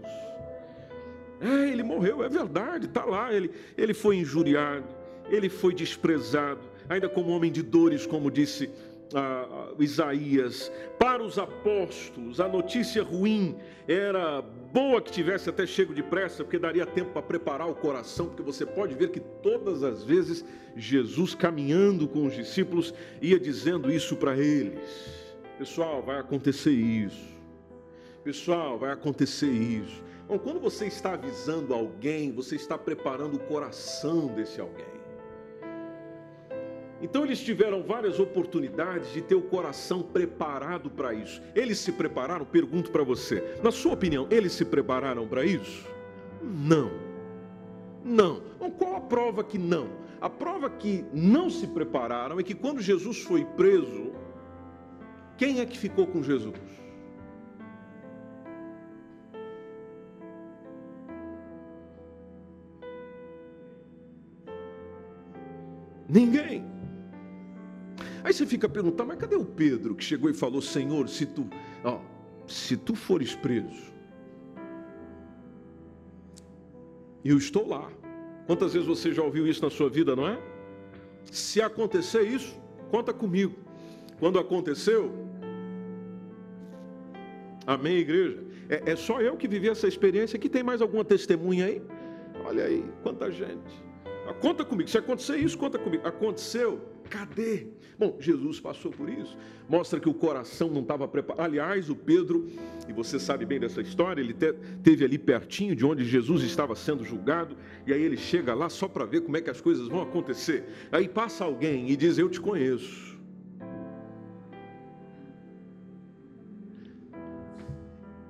É, 1.39 1.69
ele 1.69 1.83
morreu, 1.83 2.23
é 2.23 2.29
verdade, 2.29 2.85
está 2.85 3.03
lá. 3.05 3.33
Ele, 3.33 3.51
ele 3.77 3.93
foi 3.93 4.17
injuriado, 4.17 4.85
ele 5.29 5.49
foi 5.49 5.73
desprezado, 5.73 6.61
ainda 6.89 7.09
como 7.09 7.31
homem 7.31 7.51
de 7.51 7.61
dores, 7.61 8.05
como 8.05 8.31
disse 8.31 8.69
ah, 9.13 9.47
ah, 9.49 9.73
Isaías. 9.79 10.71
Para 10.97 11.23
os 11.23 11.37
apóstolos, 11.37 12.39
a 12.39 12.47
notícia 12.47 13.03
ruim 13.03 13.55
era 13.87 14.41
boa 14.41 15.01
que 15.01 15.11
tivesse 15.11 15.49
até 15.49 15.65
chego 15.65 15.93
depressa, 15.93 16.43
porque 16.43 16.57
daria 16.57 16.85
tempo 16.85 17.11
para 17.11 17.21
preparar 17.21 17.69
o 17.69 17.75
coração, 17.75 18.27
porque 18.27 18.41
você 18.41 18.65
pode 18.65 18.95
ver 18.95 19.09
que 19.09 19.19
todas 19.19 19.83
as 19.83 20.03
vezes 20.03 20.43
Jesus 20.75 21.35
caminhando 21.35 22.07
com 22.07 22.25
os 22.25 22.33
discípulos 22.33 22.93
ia 23.21 23.39
dizendo 23.39 23.91
isso 23.91 24.15
para 24.15 24.37
eles. 24.37 25.23
Pessoal, 25.57 26.01
vai 26.01 26.19
acontecer 26.19 26.71
isso. 26.71 27.35
Pessoal, 28.23 28.77
vai 28.79 28.91
acontecer 28.91 29.51
isso. 29.51 30.03
Bom, 30.27 30.39
quando 30.39 30.59
você 30.59 30.87
está 30.87 31.13
avisando 31.13 31.73
alguém, 31.73 32.31
você 32.31 32.55
está 32.55 32.77
preparando 32.77 33.35
o 33.35 33.39
coração 33.39 34.27
desse 34.27 34.59
alguém. 34.59 34.95
Então 37.01 37.23
eles 37.23 37.39
tiveram 37.39 37.83
várias 37.83 38.19
oportunidades 38.19 39.13
de 39.13 39.21
ter 39.21 39.35
o 39.35 39.41
coração 39.41 40.01
preparado 40.01 40.89
para 40.89 41.13
isso. 41.13 41.41
Eles 41.53 41.77
se 41.77 41.91
prepararam? 41.91 42.45
Pergunto 42.45 42.89
para 42.89 43.03
você. 43.03 43.43
Na 43.61 43.71
sua 43.71 43.93
opinião, 43.93 44.25
eles 44.31 44.53
se 44.53 44.65
prepararam 44.65 45.27
para 45.27 45.45
isso? 45.45 45.85
Não. 46.41 46.89
Não. 48.03 48.41
Então, 48.55 48.71
qual 48.71 48.95
a 48.95 49.01
prova 49.01 49.43
que 49.43 49.59
não? 49.59 49.89
A 50.19 50.29
prova 50.29 50.69
que 50.69 51.05
não 51.13 51.49
se 51.49 51.67
prepararam 51.67 52.39
é 52.39 52.43
que 52.43 52.55
quando 52.55 52.81
Jesus 52.81 53.21
foi 53.21 53.45
preso, 53.45 54.11
quem 55.37 55.59
é 55.59 55.65
que 55.65 55.77
ficou 55.77 56.07
com 56.07 56.23
Jesus? 56.23 56.55
Ninguém. 66.15 66.63
Aí 68.23 68.33
você 68.33 68.45
fica 68.45 68.69
perguntando, 68.69 69.09
mas 69.09 69.19
cadê 69.19 69.35
o 69.35 69.43
Pedro 69.43 69.93
que 69.93 70.03
chegou 70.03 70.29
e 70.29 70.33
falou, 70.33 70.61
Senhor, 70.61 71.09
se 71.09 71.25
tu, 71.25 71.45
ó, 71.83 71.99
se 72.47 72.77
tu 72.77 72.95
fores 72.95 73.35
preso, 73.35 73.93
eu 77.23 77.37
estou 77.37 77.67
lá. 77.67 77.91
Quantas 78.47 78.73
vezes 78.73 78.87
você 78.87 79.11
já 79.11 79.21
ouviu 79.21 79.45
isso 79.45 79.61
na 79.61 79.69
sua 79.69 79.89
vida, 79.89 80.15
não 80.15 80.25
é? 80.25 80.39
Se 81.29 81.61
acontecer 81.61 82.21
isso, 82.21 82.57
conta 82.89 83.13
comigo. 83.13 83.55
Quando 84.17 84.39
aconteceu, 84.39 85.11
amém, 87.67 87.97
igreja? 87.97 88.41
É, 88.69 88.91
é 88.91 88.95
só 88.95 89.19
eu 89.19 89.35
que 89.35 89.49
vivi 89.49 89.67
essa 89.67 89.85
experiência. 89.85 90.37
Aqui 90.37 90.47
tem 90.47 90.63
mais 90.63 90.81
alguma 90.81 91.03
testemunha 91.03 91.65
aí? 91.65 91.81
Olha 92.45 92.63
aí, 92.63 92.85
quanta 93.03 93.29
gente. 93.29 93.84
Ah, 94.27 94.33
conta 94.33 94.65
comigo, 94.65 94.89
se 94.89 94.97
acontecer 94.97 95.37
isso, 95.37 95.57
conta 95.57 95.77
comigo. 95.77 96.05
Aconteceu, 96.07 96.81
cadê? 97.09 97.67
Bom, 97.97 98.17
Jesus 98.19 98.59
passou 98.59 98.91
por 98.91 99.07
isso, 99.07 99.37
mostra 99.69 99.99
que 99.99 100.09
o 100.09 100.13
coração 100.13 100.69
não 100.69 100.81
estava 100.81 101.07
preparado. 101.07 101.45
Aliás, 101.45 101.89
o 101.89 101.95
Pedro, 101.95 102.49
e 102.89 102.91
você 102.93 103.19
sabe 103.19 103.45
bem 103.45 103.59
dessa 103.59 103.81
história, 103.81 104.19
ele 104.19 104.33
te, 104.33 104.51
teve 104.83 105.05
ali 105.05 105.17
pertinho 105.17 105.75
de 105.75 105.85
onde 105.85 106.03
Jesus 106.03 106.43
estava 106.43 106.75
sendo 106.75 107.05
julgado, 107.05 107.55
e 107.85 107.93
aí 107.93 108.01
ele 108.01 108.17
chega 108.17 108.53
lá 108.53 108.67
só 108.67 108.87
para 108.87 109.05
ver 109.05 109.21
como 109.21 109.37
é 109.37 109.41
que 109.41 109.49
as 109.49 109.61
coisas 109.61 109.87
vão 109.87 110.01
acontecer. 110.01 110.65
Aí 110.91 111.07
passa 111.07 111.45
alguém 111.45 111.89
e 111.89 111.95
diz: 111.95 112.17
Eu 112.17 112.27
te 112.27 112.41
conheço. 112.41 113.15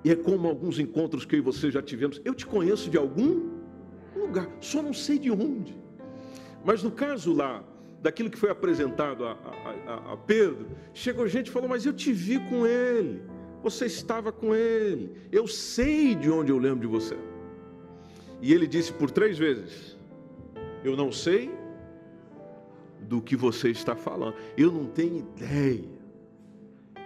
E 0.04 0.12
é 0.12 0.16
como 0.16 0.48
alguns 0.48 0.78
encontros 0.78 1.26
que 1.26 1.36
eu 1.36 1.40
e 1.40 1.42
você 1.42 1.72
já 1.72 1.82
tivemos. 1.82 2.22
Eu 2.24 2.36
te 2.36 2.46
conheço 2.46 2.92
de 2.92 2.98
algum 2.98 3.50
lugar, 4.16 4.48
só 4.62 4.80
não 4.80 4.94
sei 4.94 5.18
de 5.18 5.32
onde. 5.32 5.85
Mas 6.66 6.82
no 6.82 6.90
caso 6.90 7.32
lá, 7.32 7.64
daquilo 8.02 8.30
que 8.30 8.40
foi 8.40 8.50
apresentado 8.50 9.24
a, 9.24 9.34
a, 9.88 10.14
a, 10.14 10.18
Pedro, 10.18 10.68
chegou 10.96 11.28
gente 11.28 11.48
e 11.48 11.52
falou: 11.52 11.70
Mas 11.70 11.86
eu 11.86 11.94
te 11.94 12.12
vi 12.12 12.40
com 12.50 12.66
ele, 12.66 13.22
você 13.62 13.86
estava 13.86 14.32
com 14.32 14.54
ele, 14.54 15.12
eu 15.32 15.48
sei 15.48 16.16
de 16.16 16.30
onde 16.30 16.52
eu 16.52 16.58
lembro 16.58 16.80
de 16.80 16.88
você. 16.88 17.16
E 18.42 18.52
ele 18.52 18.66
disse 18.66 18.92
por 18.92 19.12
três 19.12 19.38
vezes: 19.38 19.96
Eu 20.84 20.98
não 20.98 21.12
sei 21.12 21.52
do 23.00 23.22
que 23.22 23.36
você 23.36 23.70
está 23.70 23.96
falando, 23.96 24.36
eu 24.58 24.72
não 24.72 24.86
tenho 24.88 25.18
ideia. 25.18 25.86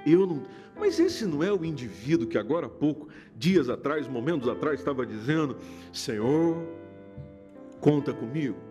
Eu 0.06 0.26
não. 0.26 0.44
Mas 0.78 0.98
esse 0.98 1.26
não 1.26 1.44
é 1.44 1.52
o 1.52 1.66
indivíduo 1.66 2.26
que 2.26 2.38
agora 2.38 2.68
há 2.68 2.70
pouco, 2.70 3.10
dias 3.36 3.68
atrás, 3.68 4.08
momentos 4.08 4.48
atrás, 4.48 4.80
estava 4.80 5.06
dizendo: 5.06 5.58
Senhor, 5.92 6.56
conta 7.82 8.14
comigo. 8.14 8.69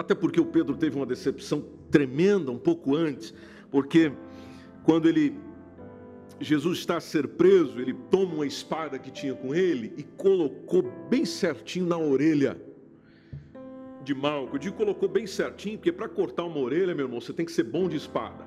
Até 0.00 0.14
porque 0.14 0.40
o 0.40 0.46
Pedro 0.46 0.78
teve 0.78 0.96
uma 0.96 1.04
decepção 1.04 1.62
tremenda 1.90 2.50
um 2.50 2.58
pouco 2.58 2.96
antes, 2.96 3.34
porque 3.70 4.10
quando 4.82 5.06
ele 5.06 5.38
Jesus 6.40 6.78
está 6.78 6.96
a 6.96 7.00
ser 7.00 7.28
preso, 7.28 7.78
ele 7.78 7.92
toma 8.10 8.36
uma 8.36 8.46
espada 8.46 8.98
que 8.98 9.10
tinha 9.10 9.34
com 9.34 9.54
ele 9.54 9.92
e 9.98 10.02
colocou 10.02 10.90
bem 11.10 11.26
certinho 11.26 11.84
na 11.84 11.98
orelha 11.98 12.58
de 14.02 14.14
Malco. 14.14 14.56
Eu 14.56 14.58
digo 14.58 14.74
colocou 14.74 15.06
bem 15.06 15.26
certinho, 15.26 15.76
porque 15.76 15.92
para 15.92 16.08
cortar 16.08 16.44
uma 16.44 16.60
orelha, 16.60 16.94
meu 16.94 17.04
irmão, 17.04 17.20
você 17.20 17.34
tem 17.34 17.44
que 17.44 17.52
ser 17.52 17.64
bom 17.64 17.86
de 17.86 17.96
espada. 17.96 18.46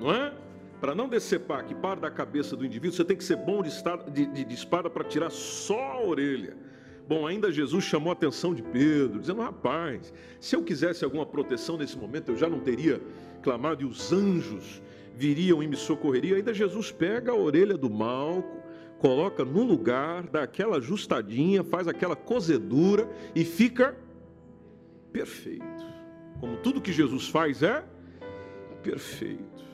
Não 0.00 0.12
é? 0.12 0.34
Para 0.80 0.96
não 0.96 1.08
decepar 1.08 1.64
que 1.64 1.76
par 1.76 2.00
da 2.00 2.10
cabeça 2.10 2.56
do 2.56 2.66
indivíduo, 2.66 2.96
você 2.96 3.04
tem 3.04 3.16
que 3.16 3.22
ser 3.22 3.36
bom 3.36 3.62
de, 3.62 4.26
de, 4.26 4.44
de 4.44 4.54
espada 4.54 4.90
para 4.90 5.04
tirar 5.04 5.30
só 5.30 5.80
a 5.92 6.04
orelha 6.04 6.63
Bom, 7.06 7.26
ainda 7.26 7.52
Jesus 7.52 7.84
chamou 7.84 8.10
a 8.10 8.14
atenção 8.14 8.54
de 8.54 8.62
Pedro, 8.62 9.20
dizendo: 9.20 9.42
Rapaz, 9.42 10.12
se 10.40 10.56
eu 10.56 10.62
quisesse 10.62 11.04
alguma 11.04 11.26
proteção 11.26 11.76
nesse 11.76 11.98
momento, 11.98 12.30
eu 12.30 12.36
já 12.36 12.48
não 12.48 12.60
teria 12.60 13.00
clamado 13.42 13.82
e 13.82 13.84
os 13.84 14.12
anjos 14.12 14.82
viriam 15.14 15.62
e 15.62 15.68
me 15.68 15.76
socorreriam. 15.76 16.36
Ainda 16.36 16.54
Jesus 16.54 16.90
pega 16.90 17.30
a 17.30 17.34
orelha 17.34 17.76
do 17.76 17.90
Malco, 17.90 18.62
coloca 18.98 19.44
no 19.44 19.62
lugar, 19.62 20.26
dá 20.28 20.42
aquela 20.42 20.78
ajustadinha, 20.78 21.62
faz 21.62 21.86
aquela 21.86 22.16
cozedura 22.16 23.08
e 23.34 23.44
fica 23.44 23.96
perfeito. 25.12 25.64
Como 26.40 26.56
tudo 26.56 26.80
que 26.80 26.92
Jesus 26.92 27.28
faz 27.28 27.62
é 27.62 27.84
perfeito. 28.82 29.64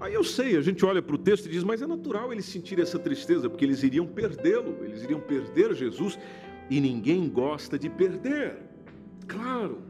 Aí 0.00 0.14
eu 0.14 0.24
sei, 0.24 0.56
a 0.56 0.62
gente 0.62 0.82
olha 0.82 1.02
para 1.02 1.14
o 1.14 1.18
texto 1.18 1.44
e 1.44 1.50
diz, 1.50 1.62
mas 1.62 1.82
é 1.82 1.86
natural 1.86 2.32
eles 2.32 2.46
sentirem 2.46 2.82
essa 2.82 2.98
tristeza, 2.98 3.50
porque 3.50 3.66
eles 3.66 3.82
iriam 3.82 4.06
perdê-lo, 4.06 4.78
eles 4.82 5.02
iriam 5.02 5.20
perder 5.20 5.74
Jesus, 5.74 6.18
e 6.70 6.80
ninguém 6.80 7.28
gosta 7.28 7.78
de 7.78 7.90
perder. 7.90 8.56
Claro, 9.28 9.82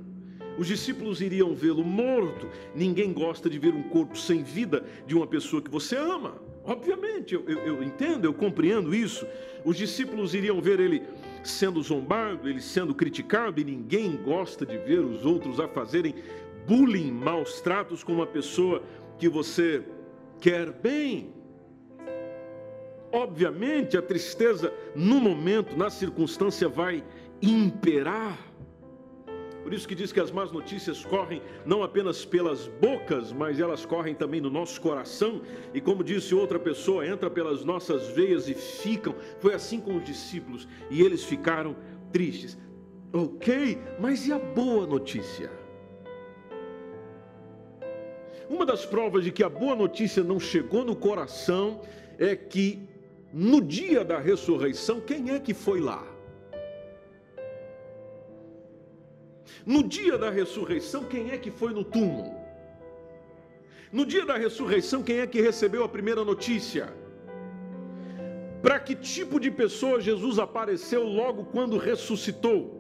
os 0.59 0.67
discípulos 0.67 1.21
iriam 1.21 1.55
vê-lo 1.55 1.85
morto, 1.85 2.49
ninguém 2.75 3.13
gosta 3.13 3.49
de 3.49 3.57
ver 3.57 3.73
um 3.73 3.85
corpo 3.85 4.19
sem 4.19 4.43
vida 4.43 4.85
de 5.07 5.15
uma 5.15 5.29
pessoa 5.29 5.63
que 5.63 5.71
você 5.71 5.97
ama. 5.97 6.43
Obviamente, 6.65 7.35
eu, 7.35 7.49
eu, 7.49 7.59
eu 7.59 7.83
entendo, 7.83 8.25
eu 8.25 8.35
compreendo 8.35 8.93
isso. 8.93 9.25
Os 9.65 9.77
discípulos 9.77 10.35
iriam 10.35 10.61
ver 10.61 10.81
ele 10.81 11.03
sendo 11.45 11.81
zombado, 11.81 12.49
ele 12.49 12.61
sendo 12.61 12.95
criticado, 12.95 13.61
e 13.61 13.65
ninguém 13.65 14.17
gosta 14.17 14.67
de 14.67 14.77
ver 14.77 14.99
os 14.99 15.25
outros 15.25 15.61
a 15.61 15.69
fazerem 15.69 16.17
bullying, 16.67 17.13
maus 17.13 17.61
tratos 17.61 18.03
com 18.03 18.13
uma 18.13 18.27
pessoa 18.27 18.83
que 19.19 19.29
você 19.29 19.83
quer 20.41 20.73
bem. 20.73 21.33
Obviamente, 23.13 23.97
a 23.97 24.03
tristeza 24.03 24.73
no 24.95 25.21
momento, 25.21 25.77
na 25.77 25.91
circunstância, 25.91 26.69
vai 26.69 27.05
imperar. 27.43 28.39
Por 29.63 29.75
isso 29.75 29.87
que 29.87 29.95
diz 29.95 30.11
que 30.11 30.21
as 30.21 30.31
más 30.31 30.51
notícias 30.51 31.05
correm 31.05 31.43
não 31.67 31.83
apenas 31.83 32.25
pelas 32.25 32.67
bocas, 32.67 33.33
mas 33.33 33.61
elas 33.61 33.85
correm 33.85 34.15
também 34.15 34.41
no 34.41 34.49
nosso 34.49 34.81
coração. 34.81 35.43
E 35.75 35.81
como 35.81 36.03
disse 36.03 36.35
outra 36.35 36.59
pessoa, 36.59 37.07
entra 37.07 37.29
pelas 37.29 37.65
nossas 37.65 38.09
veias 38.09 38.49
e 38.49 38.55
ficam. 38.55 39.15
Foi 39.39 39.55
assim 39.55 39.81
com 39.81 39.97
os 39.97 40.05
discípulos 40.05 40.67
e 40.91 41.03
eles 41.03 41.25
ficaram 41.25 41.77
tristes. 42.13 42.59
Ok, 43.13 43.79
mas 43.99 44.27
e 44.27 44.33
a 44.33 44.39
boa 44.39 44.87
notícia? 44.87 45.60
Uma 48.51 48.67
das 48.67 48.85
provas 48.85 49.23
de 49.23 49.31
que 49.31 49.45
a 49.45 49.49
boa 49.49 49.77
notícia 49.77 50.25
não 50.25 50.41
chegou 50.41 50.85
no 50.85 50.97
coração 50.97 51.83
é 52.19 52.35
que 52.35 52.81
no 53.33 53.61
dia 53.61 54.05
da 54.05 54.19
ressurreição, 54.19 55.01
quem 55.01 55.31
é 55.31 55.39
que 55.39 55.55
foi 55.55 55.81
lá? 55.81 56.05
No 59.65 59.85
dia 59.85 60.19
da 60.19 60.31
ressurreição, 60.31 61.05
quem 61.05 61.31
é 61.31 61.39
que 61.39 61.49
foi 61.49 61.73
no 61.73 61.85
túmulo? 61.85 62.35
No 63.93 64.05
dia 64.05 64.27
da 64.27 64.37
ressurreição, 64.37 65.01
quem 65.01 65.21
é 65.21 65.29
que 65.29 65.41
recebeu 65.41 65.85
a 65.85 65.89
primeira 65.89 66.25
notícia? 66.25 66.93
Para 68.61 68.81
que 68.81 68.97
tipo 68.97 69.39
de 69.39 69.53
pessoa 69.53 70.01
Jesus 70.01 70.41
apareceu 70.41 71.05
logo 71.05 71.45
quando 71.45 71.79
ressuscitou? 71.79 72.80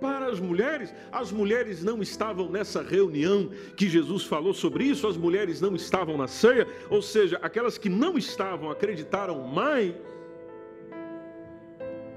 Para 0.00 0.26
as 0.26 0.40
mulheres. 0.40 0.94
As 1.10 1.30
mulheres 1.30 1.82
não 1.82 2.00
estavam 2.02 2.48
nessa 2.50 2.82
reunião 2.82 3.50
que 3.76 3.88
Jesus 3.88 4.24
falou 4.24 4.54
sobre 4.54 4.84
isso, 4.84 5.06
as 5.06 5.16
mulheres 5.16 5.60
não 5.60 5.74
estavam 5.74 6.16
na 6.16 6.26
ceia, 6.26 6.66
ou 6.90 7.02
seja, 7.02 7.38
aquelas 7.42 7.78
que 7.78 7.88
não 7.88 8.16
estavam 8.16 8.70
acreditaram 8.70 9.46
mais 9.46 9.94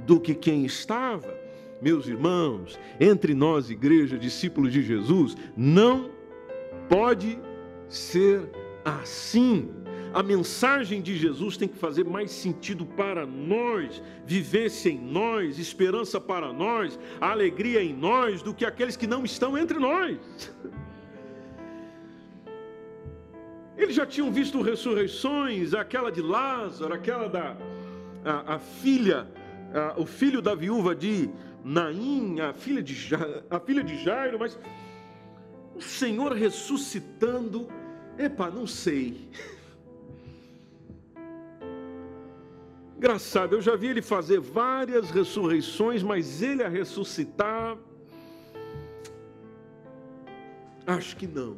do 0.05 0.19
que 0.19 0.33
quem 0.33 0.65
estava. 0.65 1.39
Meus 1.81 2.07
irmãos, 2.07 2.79
entre 2.99 3.33
nós, 3.33 3.69
igreja, 3.69 4.17
discípulos 4.17 4.71
de 4.71 4.83
Jesus, 4.83 5.35
não 5.57 6.11
pode 6.87 7.39
ser 7.89 8.49
assim 8.85 9.69
a 10.13 10.21
mensagem 10.21 11.01
de 11.01 11.17
Jesus 11.17 11.55
tem 11.55 11.67
que 11.67 11.77
fazer 11.77 12.03
mais 12.03 12.31
sentido 12.31 12.85
para 12.85 13.25
nós, 13.25 14.01
vivência 14.25 14.89
em 14.89 14.99
nós, 14.99 15.57
esperança 15.57 16.19
para 16.19 16.51
nós, 16.51 16.99
alegria 17.19 17.81
em 17.81 17.93
nós, 17.93 18.41
do 18.41 18.53
que 18.53 18.65
aqueles 18.65 18.97
que 18.97 19.07
não 19.07 19.23
estão 19.23 19.57
entre 19.57 19.79
nós. 19.79 20.17
Eles 23.77 23.95
já 23.95 24.05
tinham 24.05 24.31
visto 24.31 24.61
ressurreições, 24.61 25.73
aquela 25.73 26.11
de 26.11 26.21
Lázaro, 26.21 26.93
aquela 26.93 27.27
da 27.27 27.57
a, 28.23 28.55
a 28.55 28.59
filha, 28.59 29.27
a, 29.73 29.99
o 29.99 30.05
filho 30.05 30.41
da 30.41 30.53
viúva 30.53 30.93
de 30.93 31.29
Naim, 31.63 32.39
a 32.39 32.53
filha 32.53 32.83
de, 32.83 32.95
a 33.49 33.59
filha 33.59 33.83
de 33.83 34.03
Jairo, 34.03 34.37
mas 34.39 34.59
o 35.73 35.81
Senhor 35.81 36.33
ressuscitando, 36.33 37.67
epa, 38.17 38.49
não 38.49 38.67
sei. 38.67 39.29
Engraçado, 43.01 43.55
eu 43.55 43.61
já 43.63 43.75
vi 43.75 43.87
ele 43.87 44.01
fazer 44.03 44.39
várias 44.39 45.09
ressurreições, 45.09 46.03
mas 46.03 46.43
ele 46.43 46.61
a 46.61 46.69
ressuscitar, 46.69 47.75
acho 50.85 51.17
que 51.17 51.25
não. 51.25 51.57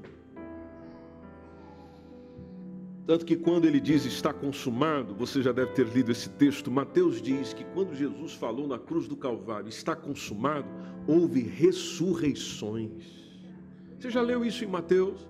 Tanto 3.06 3.26
que 3.26 3.36
quando 3.36 3.66
ele 3.66 3.82
diz 3.82 4.06
está 4.06 4.32
consumado, 4.32 5.14
você 5.14 5.42
já 5.42 5.52
deve 5.52 5.74
ter 5.74 5.86
lido 5.86 6.14
esse 6.14 6.30
texto. 6.30 6.72
Mateus 6.72 7.22
diz 7.22 7.52
que 7.52 7.66
quando 7.74 7.94
Jesus 7.94 8.36
falou 8.36 8.66
na 8.66 8.80
cruz 8.80 9.06
do 9.06 9.18
Calvário, 9.18 9.68
está 9.68 9.98
consumado, 9.98 10.70
houve 11.06 11.42
ressurreições. 11.42 13.04
Você 14.00 14.10
já 14.10 14.22
leu 14.22 14.46
isso 14.46 14.64
em 14.64 14.68
Mateus? 14.68 15.28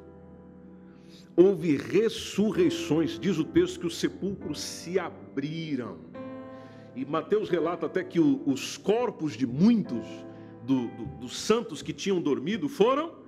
Houve 1.36 1.78
ressurreições, 1.78 3.20
diz 3.20 3.38
o 3.38 3.44
texto 3.44 3.80
que 3.80 3.88
os 3.88 3.98
sepulcros 3.98 4.60
se 4.60 5.00
abriram. 5.00 5.98
E 6.96 7.06
Mateus 7.06 7.50
relata 7.50 7.88
até 7.88 8.04
que 8.04 8.20
o, 8.20 8.42
os 8.46 8.78
corpos 8.78 9.36
de 9.36 9.48
muitos 9.48 10.06
do, 10.64 10.88
do, 10.90 11.06
dos 11.22 11.38
santos 11.38 11.82
que 11.82 11.92
tinham 11.92 12.22
dormido 12.22 12.70
foram 12.70 13.24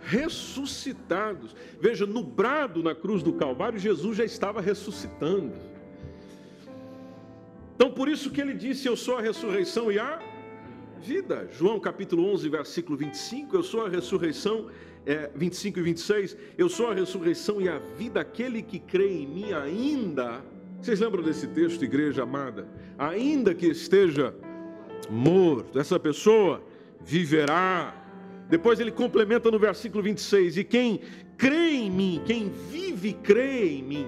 ressuscitados. 0.00 1.54
Veja, 1.80 2.06
no 2.06 2.22
brado 2.22 2.82
na 2.82 2.94
cruz 2.94 3.22
do 3.22 3.32
Calvário, 3.32 3.78
Jesus 3.78 4.16
já 4.16 4.24
estava 4.24 4.60
ressuscitando. 4.60 5.52
Então, 7.74 7.90
por 7.90 8.08
isso 8.08 8.30
que 8.30 8.40
ele 8.40 8.54
disse: 8.54 8.88
Eu 8.88 8.96
sou 8.96 9.16
a 9.16 9.20
ressurreição 9.20 9.92
e 9.92 9.98
a 9.98 10.20
vida. 11.00 11.48
João 11.52 11.78
capítulo 11.78 12.26
11, 12.32 12.48
versículo 12.48 12.96
25: 12.96 13.54
Eu 13.54 13.62
sou 13.62 13.84
a 13.84 13.88
ressurreição 13.88 14.68
é, 15.06 15.30
25 15.34 15.78
e 15.78 15.82
26, 15.82 16.36
eu 16.58 16.68
sou 16.68 16.90
a 16.90 16.94
ressurreição 16.94 17.60
e 17.60 17.68
a 17.68 17.78
vida, 17.78 18.20
aquele 18.20 18.60
que 18.60 18.80
crê 18.80 19.08
em 19.08 19.26
mim 19.26 19.52
ainda. 19.52 20.44
Vocês 20.82 20.98
lembram 20.98 21.22
desse 21.22 21.46
texto, 21.46 21.84
igreja 21.84 22.24
amada? 22.24 22.68
Ainda 22.98 23.54
que 23.54 23.66
esteja 23.66 24.34
morto, 25.08 25.78
essa 25.78 25.98
pessoa 25.98 26.60
viverá. 27.00 27.94
Depois 28.50 28.80
ele 28.80 28.90
complementa 28.90 29.50
no 29.50 29.58
versículo 29.58 30.02
26: 30.02 30.58
E 30.58 30.64
quem 30.64 31.00
crê 31.36 31.70
em 31.70 31.90
mim, 31.90 32.22
quem 32.26 32.50
vive 32.70 33.12
crê 33.12 33.68
em 33.68 33.82
mim, 33.82 34.06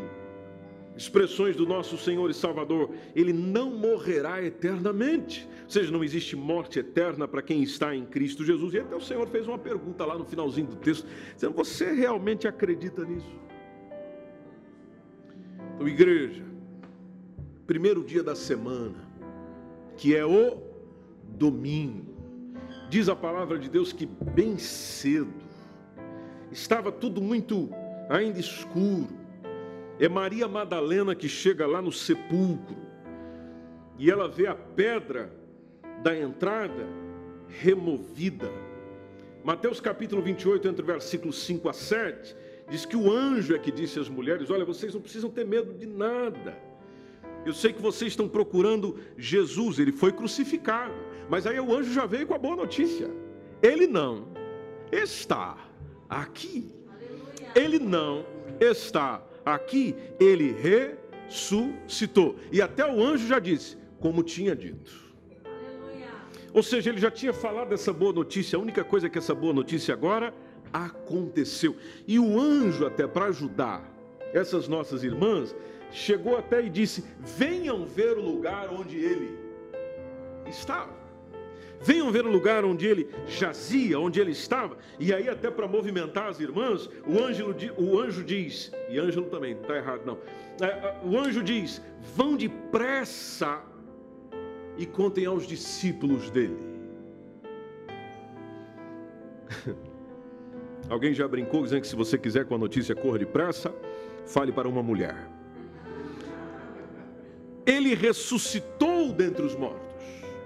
expressões 0.98 1.54
do 1.54 1.64
nosso 1.64 1.96
Senhor 1.96 2.28
e 2.28 2.34
Salvador, 2.34 2.90
ele 3.14 3.32
não 3.32 3.70
morrerá 3.70 4.42
eternamente. 4.42 5.48
Ou 5.62 5.70
seja, 5.70 5.92
não 5.92 6.02
existe 6.02 6.34
morte 6.34 6.80
eterna 6.80 7.28
para 7.28 7.40
quem 7.40 7.62
está 7.62 7.94
em 7.94 8.04
Cristo 8.04 8.44
Jesus. 8.44 8.74
E 8.74 8.80
até 8.80 8.96
o 8.96 9.00
Senhor 9.00 9.26
fez 9.28 9.46
uma 9.46 9.56
pergunta 9.56 10.04
lá 10.04 10.18
no 10.18 10.24
finalzinho 10.24 10.66
do 10.66 10.76
texto, 10.76 11.06
dizendo: 11.34 11.54
Você 11.54 11.92
realmente 11.92 12.48
acredita 12.48 13.04
nisso? 13.04 13.32
Então, 15.76 15.86
igreja, 15.86 16.42
primeiro 17.64 18.02
dia 18.02 18.24
da 18.24 18.34
semana, 18.34 19.08
que 19.96 20.16
é 20.16 20.26
o 20.26 20.60
domingo, 21.28 22.12
diz 22.90 23.08
a 23.08 23.14
palavra 23.14 23.56
de 23.56 23.68
Deus 23.68 23.92
que 23.92 24.04
bem 24.04 24.58
cedo, 24.58 25.32
estava 26.50 26.90
tudo 26.90 27.22
muito 27.22 27.70
ainda 28.08 28.40
escuro, 28.40 29.17
é 29.98 30.08
Maria 30.08 30.46
Madalena 30.46 31.14
que 31.14 31.28
chega 31.28 31.66
lá 31.66 31.82
no 31.82 31.90
sepulcro 31.90 32.76
e 33.98 34.10
ela 34.10 34.28
vê 34.28 34.46
a 34.46 34.54
pedra 34.54 35.32
da 36.02 36.16
entrada 36.16 36.86
removida. 37.48 38.50
Mateus 39.42 39.80
capítulo 39.80 40.22
28, 40.22 40.68
entre 40.68 40.84
versículos 40.84 41.42
5 41.42 41.68
a 41.68 41.72
7, 41.72 42.36
diz 42.68 42.84
que 42.84 42.96
o 42.96 43.10
anjo 43.10 43.54
é 43.54 43.58
que 43.58 43.72
disse 43.72 43.98
às 43.98 44.08
mulheres: 44.08 44.50
Olha, 44.50 44.64
vocês 44.64 44.94
não 44.94 45.00
precisam 45.00 45.30
ter 45.30 45.44
medo 45.44 45.72
de 45.74 45.86
nada. 45.86 46.56
Eu 47.44 47.52
sei 47.52 47.72
que 47.72 47.80
vocês 47.80 48.12
estão 48.12 48.28
procurando 48.28 48.98
Jesus, 49.16 49.78
ele 49.78 49.92
foi 49.92 50.12
crucificado. 50.12 50.94
Mas 51.28 51.46
aí 51.46 51.58
o 51.58 51.74
anjo 51.74 51.92
já 51.92 52.06
veio 52.06 52.26
com 52.26 52.34
a 52.34 52.38
boa 52.38 52.54
notícia: 52.54 53.10
Ele 53.60 53.86
não 53.86 54.28
está 54.92 55.56
aqui. 56.08 56.72
Ele 57.54 57.78
não 57.78 58.24
está 58.60 59.22
Aqui 59.54 59.94
ele 60.20 60.54
ressuscitou. 61.28 62.36
E 62.52 62.60
até 62.60 62.84
o 62.84 63.02
anjo 63.02 63.26
já 63.26 63.38
disse, 63.38 63.78
como 63.98 64.22
tinha 64.22 64.54
dito. 64.54 65.08
Ou 66.52 66.62
seja, 66.62 66.90
ele 66.90 67.00
já 67.00 67.10
tinha 67.10 67.32
falado 67.32 67.68
dessa 67.68 67.92
boa 67.92 68.12
notícia, 68.12 68.56
a 68.56 68.60
única 68.60 68.82
coisa 68.82 69.06
é 69.06 69.10
que 69.10 69.18
essa 69.18 69.34
boa 69.34 69.52
notícia 69.52 69.94
agora 69.94 70.34
aconteceu. 70.72 71.76
E 72.06 72.18
o 72.18 72.38
anjo, 72.38 72.86
até 72.86 73.06
para 73.06 73.26
ajudar 73.26 73.82
essas 74.32 74.68
nossas 74.68 75.02
irmãs, 75.02 75.54
chegou 75.90 76.36
até 76.36 76.62
e 76.62 76.68
disse: 76.68 77.04
Venham 77.20 77.84
ver 77.84 78.18
o 78.18 78.22
lugar 78.22 78.68
onde 78.70 78.96
ele 78.98 79.38
estava. 80.46 80.97
Venham 81.80 82.10
ver 82.10 82.26
o 82.26 82.30
lugar 82.30 82.64
onde 82.64 82.86
ele 82.86 83.08
jazia, 83.26 83.98
onde 84.00 84.20
ele 84.20 84.32
estava. 84.32 84.76
E 84.98 85.12
aí, 85.12 85.28
até 85.28 85.50
para 85.50 85.68
movimentar 85.68 86.28
as 86.28 86.40
irmãs, 86.40 86.88
o 87.06 87.22
anjo, 87.22 87.54
o 87.76 87.98
anjo 87.98 88.24
diz, 88.24 88.72
e 88.88 88.98
Ângelo 88.98 89.26
também, 89.26 89.54
não 89.54 89.62
está 89.62 89.76
errado 89.76 90.02
não. 90.04 90.18
É, 90.60 90.66
é, 90.66 90.96
o 91.04 91.16
anjo 91.16 91.42
diz: 91.42 91.80
vão 92.16 92.36
depressa 92.36 93.62
e 94.76 94.84
contem 94.86 95.26
aos 95.26 95.46
discípulos 95.46 96.30
dele. 96.30 96.58
Alguém 100.88 101.12
já 101.14 101.28
brincou 101.28 101.62
dizendo 101.62 101.82
que 101.82 101.88
se 101.88 101.96
você 101.96 102.16
quiser 102.18 102.44
com 102.46 102.54
a 102.54 102.58
notícia 102.58 102.94
corra 102.94 103.18
depressa, 103.18 103.74
fale 104.26 104.50
para 104.52 104.68
uma 104.68 104.82
mulher. 104.82 105.28
Ele 107.66 107.94
ressuscitou 107.94 109.12
dentre 109.12 109.44
os 109.44 109.54
mortos. 109.54 109.87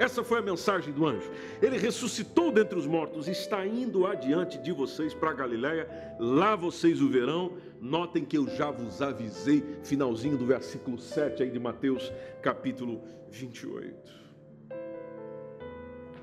Essa 0.02 0.24
foi 0.24 0.40
a 0.40 0.42
mensagem 0.42 0.92
do 0.92 1.06
anjo. 1.06 1.30
Ele 1.62 1.78
ressuscitou 1.78 2.50
dentre 2.50 2.76
os 2.76 2.88
mortos, 2.88 3.28
está 3.28 3.64
indo 3.64 4.04
adiante 4.04 4.58
de 4.58 4.72
vocês 4.72 5.14
para 5.14 5.32
Galiléia. 5.32 5.88
Lá 6.18 6.56
vocês 6.56 7.00
o 7.00 7.08
verão. 7.08 7.52
Notem 7.80 8.24
que 8.24 8.36
eu 8.36 8.48
já 8.48 8.68
vos 8.68 9.00
avisei, 9.00 9.62
finalzinho 9.84 10.36
do 10.36 10.44
versículo 10.44 10.98
7 10.98 11.44
aí 11.44 11.50
de 11.50 11.60
Mateus, 11.60 12.12
capítulo 12.42 13.00
28. 13.30 13.94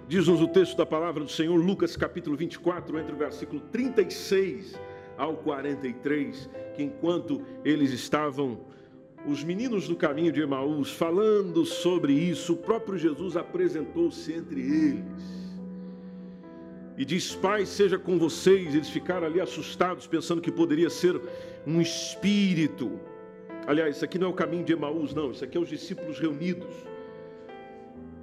Diz-nos 0.10 0.42
o 0.42 0.48
texto 0.50 0.76
da 0.76 0.86
palavra 0.86 1.24
do 1.24 1.32
Senhor, 1.32 1.56
Lucas 1.56 1.96
capítulo 1.96 2.36
24, 2.36 3.00
entre 3.00 3.13
o 3.13 3.18
versículo 3.18 3.62
36 3.72 4.78
ao 5.18 5.38
43, 5.38 6.50
que 6.76 6.84
enquanto 6.84 7.42
eles 7.63 7.92
estavam 7.92 8.60
os 9.30 9.44
meninos 9.44 9.88
do 9.88 9.96
caminho 9.96 10.32
de 10.32 10.42
Emaús, 10.42 10.92
falando 10.92 11.63
sobre 11.65 12.13
isso, 12.13 12.54
o 12.54 12.58
próprio 12.58 12.98
Jesus 12.98 13.38
apresentou-se 13.38 14.34
entre 14.34 14.60
eles. 14.60 15.04
E 16.98 17.06
diz: 17.06 17.36
Pai, 17.36 17.65
seja 17.65 17.98
com 17.98 18.18
vocês. 18.18 18.74
Eles 18.74 18.89
ficaram 18.89 19.28
ali 19.28 19.39
assustados, 19.39 20.08
pensando 20.08 20.42
que 20.42 20.52
poderia 20.52 20.89
ser 20.89 21.22
um 21.65 21.80
espírito. 21.80 23.00
Aliás, 23.68 23.98
isso 23.98 24.06
aqui 24.06 24.18
não 24.18 24.28
é 24.28 24.30
o 24.32 24.34
caminho 24.34 24.65
de 24.65 24.74
Emaús, 24.74 25.13
não. 25.13 25.32
Isso 25.32 25.44
aqui 25.44 25.58
é 25.58 25.62
os 25.62 25.70
discípulos 25.70 26.20
reunidos. 26.20 26.74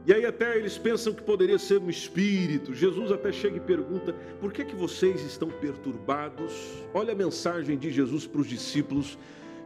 E 0.07 0.13
aí 0.13 0.25
até 0.25 0.57
eles 0.57 0.77
pensam 0.77 1.13
que 1.13 1.23
poderia 1.23 1.59
ser 1.59 1.81
um 1.81 1.89
espírito. 1.89 2.75
Jesus 2.75 3.13
até 3.13 3.31
chega 3.33 3.57
e 3.57 3.61
pergunta: 3.61 4.13
por 4.41 4.53
que, 4.53 4.65
que 4.65 4.75
vocês 4.75 5.23
estão 5.23 5.49
perturbados? 5.49 6.53
Olha 6.93 7.13
a 7.13 7.17
mensagem 7.17 7.79
de 7.79 7.91
Jesus 7.91 8.27
para 8.27 8.41
os 8.41 8.49
discípulos 8.49 9.17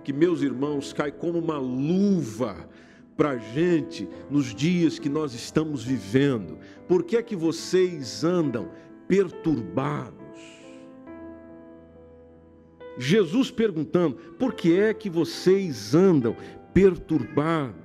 que, 0.02 0.12
meus 0.12 0.42
irmãos, 0.42 0.92
cai 0.92 1.12
como 1.12 1.38
uma 1.38 1.58
luva 1.58 2.68
para 3.16 3.30
a 3.30 3.36
gente 3.36 4.08
nos 4.30 4.54
dias 4.54 4.98
que 4.98 5.08
nós 5.08 5.34
estamos 5.34 5.84
vivendo. 5.84 6.58
Por 6.88 7.04
que 7.04 7.16
é 7.16 7.22
que 7.22 7.36
vocês 7.36 8.24
andam 8.24 8.70
perturbados? 9.06 10.20
Jesus 12.98 13.50
perguntando: 13.50 14.16
por 14.38 14.54
que 14.54 14.78
é 14.78 14.94
que 14.94 15.10
vocês 15.10 15.94
andam 15.94 16.36
perturbados? 16.72 17.80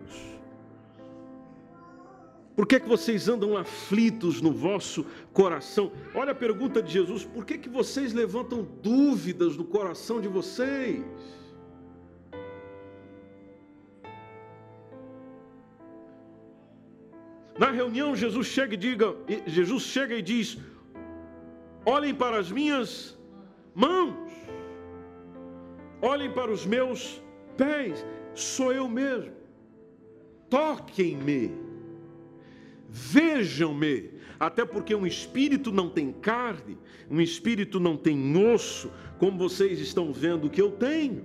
Por 2.56 2.65
que, 2.65 2.75
é 2.75 2.80
que 2.80 2.88
vocês 2.88 3.28
andam 3.28 3.58
aflitos 3.58 4.41
no 4.41 4.54
vosso 4.54 5.06
coração? 5.34 5.91
Olha 6.13 6.32
a 6.32 6.36
pergunta 6.36 6.82
de 6.82 6.93
Jesus: 6.93 7.25
por 7.25 7.43
que, 7.45 7.56
é 7.56 7.58
que 7.58 7.67
vocês 7.67 8.13
levantam 8.13 8.65
dúvidas 8.82 9.58
no 9.58 9.65
coração 9.65 10.21
de 10.21 10.30
vocês? 10.30 11.04
Na 17.58 17.72
reunião, 17.72 18.15
Jesus 18.15 18.48
chega 18.48 18.74
e 18.74 18.78
diga, 18.78 19.15
Jesus 19.48 19.84
chega 19.84 20.15
e 20.15 20.22
diz: 20.22 20.58
olhem 21.86 22.13
para 22.13 22.38
as 22.38 22.52
minhas 22.52 23.18
mãos, 23.74 24.32
olhem 26.02 26.32
para 26.32 26.52
os 26.52 26.65
meus 26.65 27.22
pés, 27.56 28.06
sou 28.34 28.74
eu 28.74 28.89
mesmo. 28.89 29.32
Toquem-me, 30.50 31.52
vejam-me, 32.89 34.12
até 34.39 34.65
porque 34.65 34.94
um 34.94 35.08
espírito 35.08 35.72
não 35.72 35.89
tem 35.89 36.12
carne, 36.12 36.78
um 37.10 37.22
espírito 37.22 37.80
não 37.80 37.96
tem 37.96 38.18
osso, 38.54 38.91
como 39.18 39.38
vocês 39.38 39.80
estão 39.80 40.12
vendo 40.12 40.50
que 40.50 40.62
eu 40.62 40.72
tenho. 40.72 41.24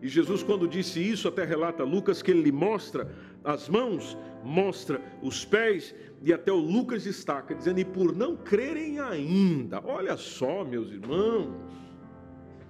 E 0.00 0.08
Jesus, 0.08 0.42
quando 0.42 0.68
disse 0.68 1.00
isso, 1.00 1.26
até 1.26 1.44
relata 1.44 1.82
Lucas 1.82 2.22
que 2.22 2.30
ele 2.30 2.42
lhe 2.42 2.52
mostra 2.52 3.12
as 3.44 3.68
mãos, 3.68 4.16
mostra 4.42 5.00
os 5.22 5.44
pés, 5.44 5.94
e 6.22 6.32
até 6.32 6.52
o 6.52 6.56
Lucas 6.56 7.04
destaca, 7.04 7.54
dizendo: 7.54 7.80
E 7.80 7.84
por 7.84 8.14
não 8.14 8.36
crerem 8.36 8.98
ainda, 8.98 9.80
olha 9.84 10.16
só, 10.16 10.64
meus 10.64 10.90
irmãos, 10.90 11.54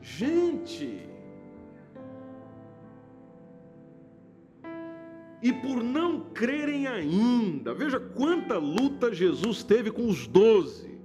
gente, 0.00 1.09
e 5.42 5.52
por 5.52 5.83
não 5.83 6.20
crerem 6.31 6.87
ainda, 6.87 7.72
veja 7.72 8.00
quanta 8.00 8.59
luta 8.59 9.14
Jesus 9.14 9.62
teve 9.62 9.90
com 9.90 10.07
os 10.07 10.26
doze, 10.26 10.98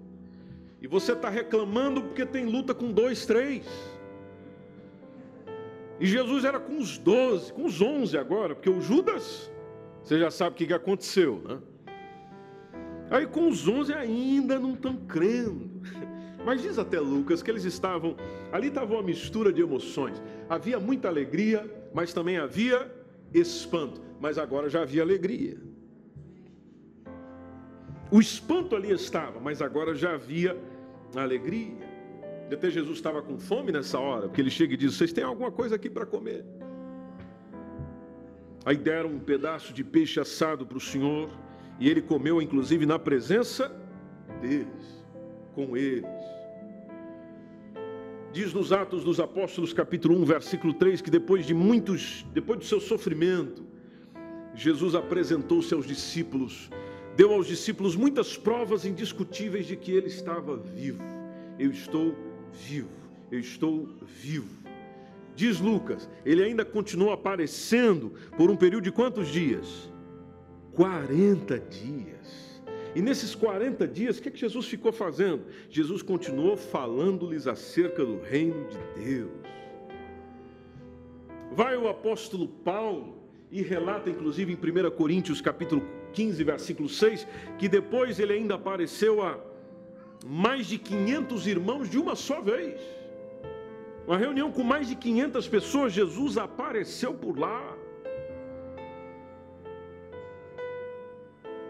e 0.82 0.88
você 0.88 1.14
está 1.14 1.30
reclamando 1.30 2.02
porque 2.02 2.26
tem 2.26 2.46
luta 2.46 2.74
com 2.74 2.92
dois, 2.92 3.26
três. 3.26 3.66
E 6.00 6.06
Jesus 6.06 6.44
era 6.44 6.60
com 6.60 6.78
os 6.78 6.98
doze, 6.98 7.54
com 7.54 7.64
os 7.66 7.82
onze 7.82 8.18
agora, 8.18 8.54
porque 8.56 8.70
o 8.70 8.82
Judas 8.82 9.50
você 10.04 10.20
já 10.20 10.30
sabe 10.30 10.56
o 10.56 10.68
que 10.68 10.74
aconteceu, 10.74 11.42
né? 11.48 11.60
Aí 13.10 13.28
com 13.28 13.48
os 13.48 13.68
onze 13.68 13.94
ainda 13.94 14.60
não 14.60 14.74
estão 14.74 14.96
crendo. 14.96 15.70
Mas 16.46 16.62
diz 16.62 16.78
até 16.78 17.00
Lucas 17.00 17.42
que 17.42 17.50
eles 17.50 17.64
estavam, 17.64 18.18
ali 18.52 18.68
estava 18.68 18.94
uma 18.94 19.04
mistura 19.04 19.54
de 19.54 19.62
emoções. 19.62 20.22
Havia 20.50 20.78
muita 20.78 21.08
alegria, 21.08 21.66
mas 21.94 22.12
também 22.12 22.38
havia 22.38 22.92
espanto. 23.34 24.02
Mas 24.20 24.38
agora 24.38 24.70
já 24.70 24.82
havia 24.82 25.04
alegria. 25.04 25.58
O 28.12 28.20
espanto 28.20 28.76
ali 28.76 28.92
estava, 28.92 29.40
mas 29.40 29.62
agora 29.62 29.96
já 29.96 30.16
havia 30.16 30.58
alegria. 31.16 31.94
Até 32.52 32.70
Jesus 32.70 32.98
estava 32.98 33.22
com 33.22 33.40
fome 33.40 33.72
nessa 33.72 33.98
hora, 33.98 34.28
porque 34.28 34.42
ele 34.42 34.52
chega 34.52 34.74
e 34.74 34.78
diz: 34.78 34.96
Vocês 34.96 35.14
têm 35.14 35.24
alguma 35.24 35.52
coisa 35.52 35.76
aqui 35.76 35.90
para 35.90 36.06
comer? 36.06 36.44
Aí 38.66 38.78
deram 38.78 39.10
um 39.10 39.20
pedaço 39.20 39.74
de 39.74 39.84
peixe 39.84 40.20
assado 40.20 40.66
para 40.66 40.78
o 40.78 40.82
Senhor, 40.82 41.30
e 41.80 41.90
ele 41.90 42.02
comeu, 42.02 42.42
inclusive, 42.42 42.86
na 42.86 42.98
presença 42.98 43.76
deles, 44.42 45.04
com 45.54 45.76
eles. 45.76 46.06
Diz 48.32 48.54
nos 48.54 48.72
Atos 48.72 49.04
dos 49.04 49.20
Apóstolos, 49.20 49.74
capítulo 49.74 50.18
1, 50.22 50.26
versículo 50.26 50.74
3, 50.74 51.02
que 51.02 51.12
depois 51.12 51.46
de 51.46 51.54
muitos, 51.54 52.26
depois 52.34 52.60
do 52.60 52.66
seu 52.66 52.80
sofrimento, 52.80 53.64
Jesus 54.56 54.96
apresentou-se 54.96 55.74
aos 55.74 55.86
discípulos, 55.86 56.70
deu 57.16 57.34
aos 57.34 57.48
discípulos 57.48 57.96
muitas 57.96 58.38
provas 58.38 58.86
indiscutíveis 58.86 59.68
de 59.68 59.76
que 59.76 59.92
ele 59.92 60.08
estava 60.08 60.56
vivo. 60.56 61.04
Eu 61.60 61.70
estou 61.70 62.16
vivo, 62.52 62.90
eu 63.32 63.40
estou 63.40 63.90
vivo. 64.02 64.63
Diz 65.36 65.60
Lucas, 65.60 66.10
ele 66.26 66.44
ainda 66.44 66.64
continuou 66.64 67.12
aparecendo 67.12 68.14
por 68.38 68.50
um 68.52 68.56
período 68.56 68.84
de 68.84 68.92
quantos 68.92 69.28
dias? 69.28 69.92
40 70.74 71.60
dias. 71.60 72.62
E 72.96 73.02
nesses 73.02 73.34
40 73.34 73.88
dias, 73.88 74.18
o 74.18 74.22
que, 74.22 74.30
é 74.30 74.32
que 74.32 74.40
Jesus 74.40 74.68
ficou 74.68 74.92
fazendo? 74.92 75.46
Jesus 75.70 76.02
continuou 76.04 76.56
falando-lhes 76.56 77.48
acerca 77.48 78.06
do 78.06 78.20
reino 78.20 78.68
de 78.68 79.04
Deus. 79.04 79.32
Vai 81.52 81.76
o 81.76 81.88
apóstolo 81.88 82.48
Paulo 82.48 83.18
e 83.52 83.62
relata, 83.62 84.10
inclusive, 84.10 84.52
em 84.52 84.56
1 84.56 84.92
Coríntios 84.92 85.42
capítulo 85.42 85.84
15, 86.14 86.44
versículo 86.44 86.90
6, 86.90 87.28
que 87.58 87.68
depois 87.68 88.20
ele 88.20 88.34
ainda 88.34 88.56
apareceu 88.56 89.24
a 89.24 89.40
mais 90.26 90.68
de 90.68 90.78
500 90.78 91.48
irmãos 91.48 91.90
de 91.90 91.98
uma 91.98 92.16
só 92.16 92.42
vez. 92.42 92.80
Uma 94.06 94.18
reunião 94.18 94.52
com 94.52 94.64
mais 94.64 94.88
de 94.88 94.96
500 94.96 95.48
pessoas, 95.48 95.94
Jesus 95.94 96.38
apareceu 96.38 97.14
por 97.14 97.40
lá. 97.40 97.78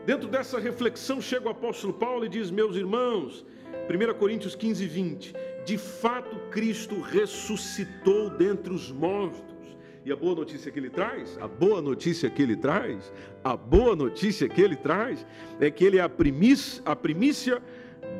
Dentro 0.06 0.28
dessa 0.28 0.60
reflexão 0.60 1.22
chega 1.22 1.48
o 1.48 1.52
apóstolo 1.52 1.93
Paulo 1.93 2.26
e 2.26 2.30
diz: 2.30 2.50
Meus 2.50 2.76
irmãos, 2.76 3.46
1 3.88 4.13
Coríntios 4.15 4.56
15, 4.56 4.88
20: 4.88 5.34
De 5.63 5.78
fato, 5.78 6.36
Cristo 6.50 7.00
ressuscitou 7.00 8.30
dentre 8.32 8.74
os 8.74 8.91
mortos 8.91 9.78
E 10.04 10.12
a 10.12 10.15
boa 10.15 10.36
notícia 10.36 10.69
que 10.69 10.80
ele 10.80 10.89
traz, 10.89 11.38
a 11.39 11.48
boa 11.48 11.82
notícia 11.82 12.30
que 12.30 12.41
ele 12.41 12.58
traz, 12.58 13.13
a 13.43 13.56
boa 13.56 13.96
notícia 13.96 14.50
que 14.50 14.62
ele 14.62 14.76
traz 14.76 15.26
é 15.62 15.72
que 15.72 15.86
ele 15.86 15.98
é 15.98 16.02
a 16.02 16.10
primícia, 16.10 16.82
a 16.84 16.96
primícia 16.96 17.62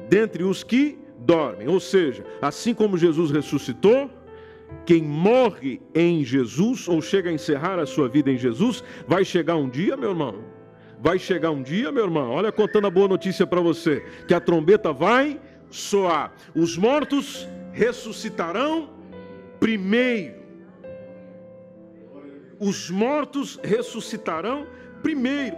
dentre 0.08 0.44
os 0.44 0.64
que 0.64 1.03
dormem. 1.20 1.68
Ou 1.68 1.80
seja, 1.80 2.26
assim 2.42 2.74
como 2.74 2.98
Jesus 2.98 3.32
ressuscitou, 3.32 4.10
quem 4.86 5.04
morre 5.04 5.82
em 5.94 6.24
Jesus 6.24 6.88
ou 6.88 7.02
chega 7.02 7.30
a 7.30 7.34
encerrar 7.34 7.80
a 7.80 7.86
sua 7.86 8.10
vida 8.10 8.32
em 8.32 8.38
Jesus, 8.38 8.84
vai 9.08 9.24
chegar 9.24 9.56
um 9.56 9.70
dia, 9.70 9.96
meu 9.96 10.10
irmão. 10.10 10.44
Vai 11.00 11.20
chegar 11.20 11.52
um 11.52 11.62
dia, 11.62 11.92
meu 11.92 12.06
irmão. 12.06 12.32
Olha 12.32 12.52
contando 12.52 12.88
a 12.88 12.92
boa 12.92 13.08
notícia 13.08 13.46
para 13.46 13.62
você, 13.62 14.04
que 14.28 14.34
a 14.34 14.40
trombeta 14.40 14.92
vai 14.94 15.40
soar. 15.70 16.34
Os 16.56 16.78
mortos 16.78 17.48
ressuscitarão 17.72 18.90
primeiro 19.60 20.44
os 22.64 22.90
mortos 22.90 23.60
ressuscitarão 23.62 24.60
primeiro. 24.60 24.83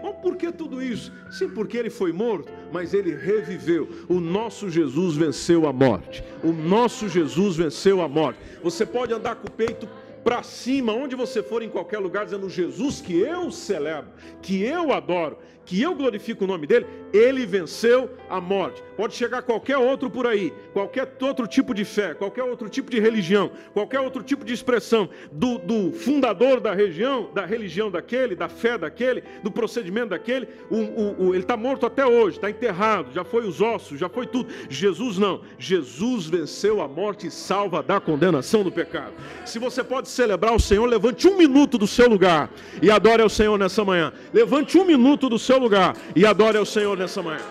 Bom, 0.02 0.14
por 0.14 0.36
que 0.36 0.52
tudo 0.52 0.82
isso? 0.82 1.12
Sim, 1.32 1.50
porque 1.50 1.78
ele 1.78 1.90
foi 1.90 2.12
morto, 2.12 2.52
mas 2.72 2.94
ele 2.94 3.16
reviveu. 3.16 3.88
O 4.10 4.20
nosso 4.20 4.70
Jesus 4.70 5.16
venceu 5.16 5.68
a 5.68 5.74
morte. 5.74 6.24
O 6.44 6.52
nosso 6.52 7.08
Jesus 7.08 7.56
venceu 7.56 8.02
a 8.02 8.08
morte. 8.08 8.40
Você 8.64 8.86
pode 8.86 9.14
andar 9.14 9.36
com 9.36 9.48
o 9.48 9.52
peito 9.52 9.88
para 10.24 10.42
cima, 10.42 10.92
onde 10.92 11.16
você 11.16 11.44
for, 11.44 11.62
em 11.62 11.70
qualquer 11.70 12.00
lugar, 12.00 12.26
dizendo: 12.26 12.50
Jesus 12.50 13.00
que 13.00 13.20
eu 13.20 13.52
celebro, 13.52 14.12
que 14.42 14.64
eu 14.64 14.92
adoro, 14.92 15.38
que 15.66 15.82
eu 15.82 15.96
glorifico 15.96 16.44
o 16.44 16.48
nome 16.48 16.68
dele, 16.68 16.86
ele 17.12 17.46
venceu 17.46 18.10
a 18.30 18.40
morte. 18.40 18.84
Pode 18.96 19.16
chegar 19.16 19.42
qualquer 19.42 19.78
outro 19.78 20.10
por 20.10 20.28
aí, 20.28 20.54
qualquer 20.74 21.12
outro 21.22 21.48
tipo 21.48 21.74
de 21.74 21.84
fé, 21.84 22.14
qualquer 22.14 22.44
outro 22.44 22.70
tipo 22.70 22.90
de 22.90 23.00
religião, 23.00 23.52
qualquer 23.74 24.00
outro 24.00 24.24
tipo 24.24 24.46
de 24.46 24.54
expressão 24.54 25.10
do, 25.32 25.58
do 25.58 25.92
fundador 25.92 26.60
da 26.60 26.74
região, 26.74 27.30
da 27.34 27.46
religião 27.46 27.90
daquele, 27.90 28.36
da 28.36 28.48
fé 28.48 28.78
daquele, 28.78 29.24
do 29.44 29.52
procedimento 29.52 30.10
daquele. 30.10 30.48
O, 30.70 30.78
o, 30.78 31.26
o, 31.26 31.34
ele 31.34 31.44
está 31.44 31.58
morto 31.58 31.86
até 31.86 32.06
hoje, 32.06 32.38
está 32.38 32.50
enterrado, 32.50 33.12
já 33.14 33.24
foi 33.24 33.48
os 33.48 33.62
ossos, 33.62 34.00
já 34.00 34.08
foi 34.08 34.28
tudo. 34.28 34.50
Jesus 34.70 35.18
não. 35.18 35.42
Jesus 35.58 36.28
venceu 36.28 36.82
a 36.82 36.88
morte 36.88 37.28
e 37.28 37.32
salva 37.32 37.82
da 37.82 38.00
condenação 38.00 38.64
do 38.64 38.72
pecado. 38.72 39.14
Se 39.46 39.60
você 39.60 39.84
pode 39.84 40.10
celebrar 40.10 40.54
o 40.54 40.60
Senhor, 40.60 40.86
levante 40.86 41.28
um 41.28 41.38
minuto 41.38 41.78
do 41.78 41.88
seu 41.88 42.08
lugar 42.08 42.50
e 42.82 42.92
adore 42.92 43.22
ao 43.22 43.30
Senhor 43.30 43.58
nessa 43.58 43.84
manhã. 43.84 44.14
Levante 44.34 44.78
um 44.78 44.86
minuto 44.86 45.30
do 45.30 45.40
seu 45.40 45.55
lugar 45.58 45.96
e 46.16 46.26
adore 46.26 46.58
ao 46.58 46.66
Senhor 46.66 46.98
nessa 46.98 47.22
manhã. 47.22 47.42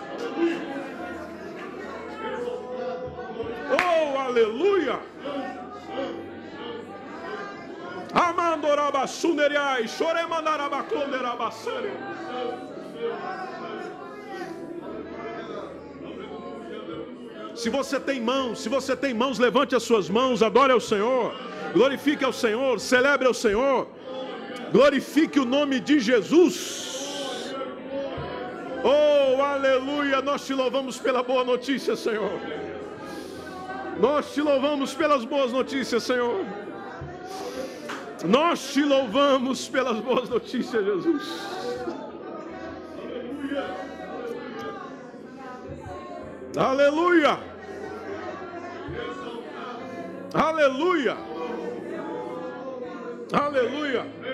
Oh, 3.71 4.19
aleluia! 4.19 4.99
Amandorabassuneriai, 8.13 9.87
choremandarabaclonderabasere. 9.87 11.91
Se 17.55 17.69
você 17.69 17.99
tem 17.99 18.21
mãos, 18.21 18.59
se 18.59 18.69
você 18.69 18.95
tem 18.95 19.13
mãos, 19.13 19.39
levante 19.39 19.75
as 19.75 19.83
suas 19.83 20.09
mãos, 20.09 20.43
adore 20.43 20.73
ao 20.73 20.79
Senhor, 20.79 21.33
glorifique 21.73 22.23
ao 22.23 22.33
Senhor, 22.33 22.79
celebre 22.79 23.27
ao 23.27 23.33
Senhor, 23.33 23.87
glorifique 24.71 25.39
o 25.39 25.45
nome 25.45 25.79
de 25.79 25.99
Jesus. 25.99 26.94
Oh, 28.87 29.41
aleluia! 29.41 30.21
Nós 30.21 30.45
te 30.45 30.53
louvamos 30.53 30.99
pela 30.99 31.23
boa 31.23 31.43
notícia, 31.43 31.95
Senhor. 31.95 32.39
Nós 33.99 34.31
te 34.31 34.43
louvamos 34.43 34.93
pelas 34.93 35.25
boas 35.25 35.51
notícias, 35.51 36.03
Senhor. 36.03 36.45
Nós 38.23 38.73
te 38.73 38.83
louvamos 38.83 39.67
pelas 39.67 39.99
boas 40.01 40.29
notícias, 40.29 40.85
Jesus. 40.85 41.23
Aleluia! 46.55 47.39
Aleluia! 50.31 51.17
Aleluia! 53.33 54.24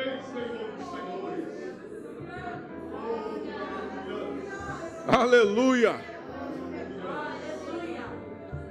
Aleluia! 5.07 5.99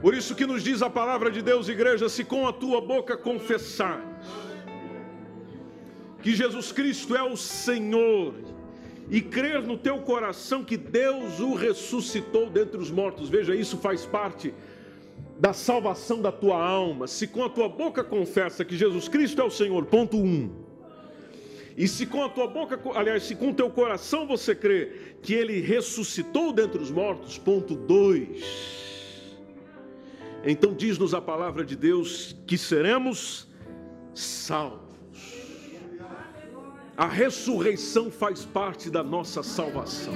Por 0.00 0.14
isso 0.14 0.34
que 0.34 0.46
nos 0.46 0.62
diz 0.62 0.80
a 0.80 0.88
palavra 0.88 1.30
de 1.30 1.42
Deus, 1.42 1.68
igreja, 1.68 2.08
se 2.08 2.24
com 2.24 2.46
a 2.46 2.52
tua 2.52 2.80
boca 2.80 3.16
confessares 3.16 4.04
que 6.22 6.34
Jesus 6.34 6.72
Cristo 6.72 7.16
é 7.16 7.22
o 7.22 7.36
Senhor 7.36 8.34
e 9.10 9.20
crer 9.20 9.62
no 9.62 9.76
teu 9.76 9.98
coração 9.98 10.64
que 10.64 10.76
Deus 10.76 11.40
o 11.40 11.54
ressuscitou 11.54 12.48
dentre 12.48 12.78
os 12.78 12.90
mortos, 12.90 13.28
veja, 13.28 13.54
isso 13.54 13.76
faz 13.78 14.06
parte 14.06 14.54
da 15.38 15.52
salvação 15.52 16.20
da 16.20 16.30
tua 16.30 16.62
alma. 16.62 17.06
Se 17.06 17.26
com 17.26 17.42
a 17.42 17.48
tua 17.48 17.68
boca 17.68 18.04
confessa 18.04 18.64
que 18.64 18.76
Jesus 18.76 19.08
Cristo 19.08 19.40
é 19.40 19.44
o 19.44 19.50
Senhor, 19.50 19.84
ponto 19.86 20.16
1. 20.16 20.20
Um, 20.20 20.69
e 21.80 21.88
se 21.88 22.04
com 22.04 22.22
a 22.22 22.28
tua 22.28 22.46
boca, 22.46 22.78
aliás, 22.94 23.22
se 23.22 23.34
com 23.34 23.48
o 23.48 23.54
teu 23.54 23.70
coração 23.70 24.26
você 24.26 24.54
crê 24.54 25.14
que 25.22 25.32
ele 25.32 25.62
ressuscitou 25.62 26.52
dentre 26.52 26.78
os 26.78 26.90
mortos, 26.90 27.38
ponto 27.38 27.74
2. 27.74 28.44
Então 30.44 30.74
diz-nos 30.74 31.14
a 31.14 31.22
palavra 31.22 31.64
de 31.64 31.74
Deus 31.74 32.36
que 32.46 32.58
seremos 32.58 33.48
salvos. 34.14 34.90
A 36.98 37.06
ressurreição 37.06 38.10
faz 38.10 38.44
parte 38.44 38.90
da 38.90 39.02
nossa 39.02 39.42
salvação. 39.42 40.12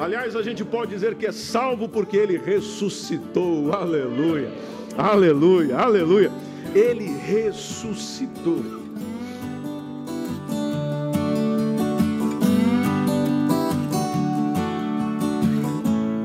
Aliás, 0.00 0.34
a 0.34 0.42
gente 0.42 0.64
pode 0.64 0.90
dizer 0.90 1.14
que 1.14 1.26
é 1.26 1.32
salvo 1.32 1.88
porque 1.88 2.16
ele 2.16 2.36
ressuscitou. 2.36 3.72
Aleluia. 3.72 4.50
Aleluia. 4.98 5.78
Aleluia. 5.78 6.32
Ele 6.74 7.06
ressuscitou. 7.06 8.81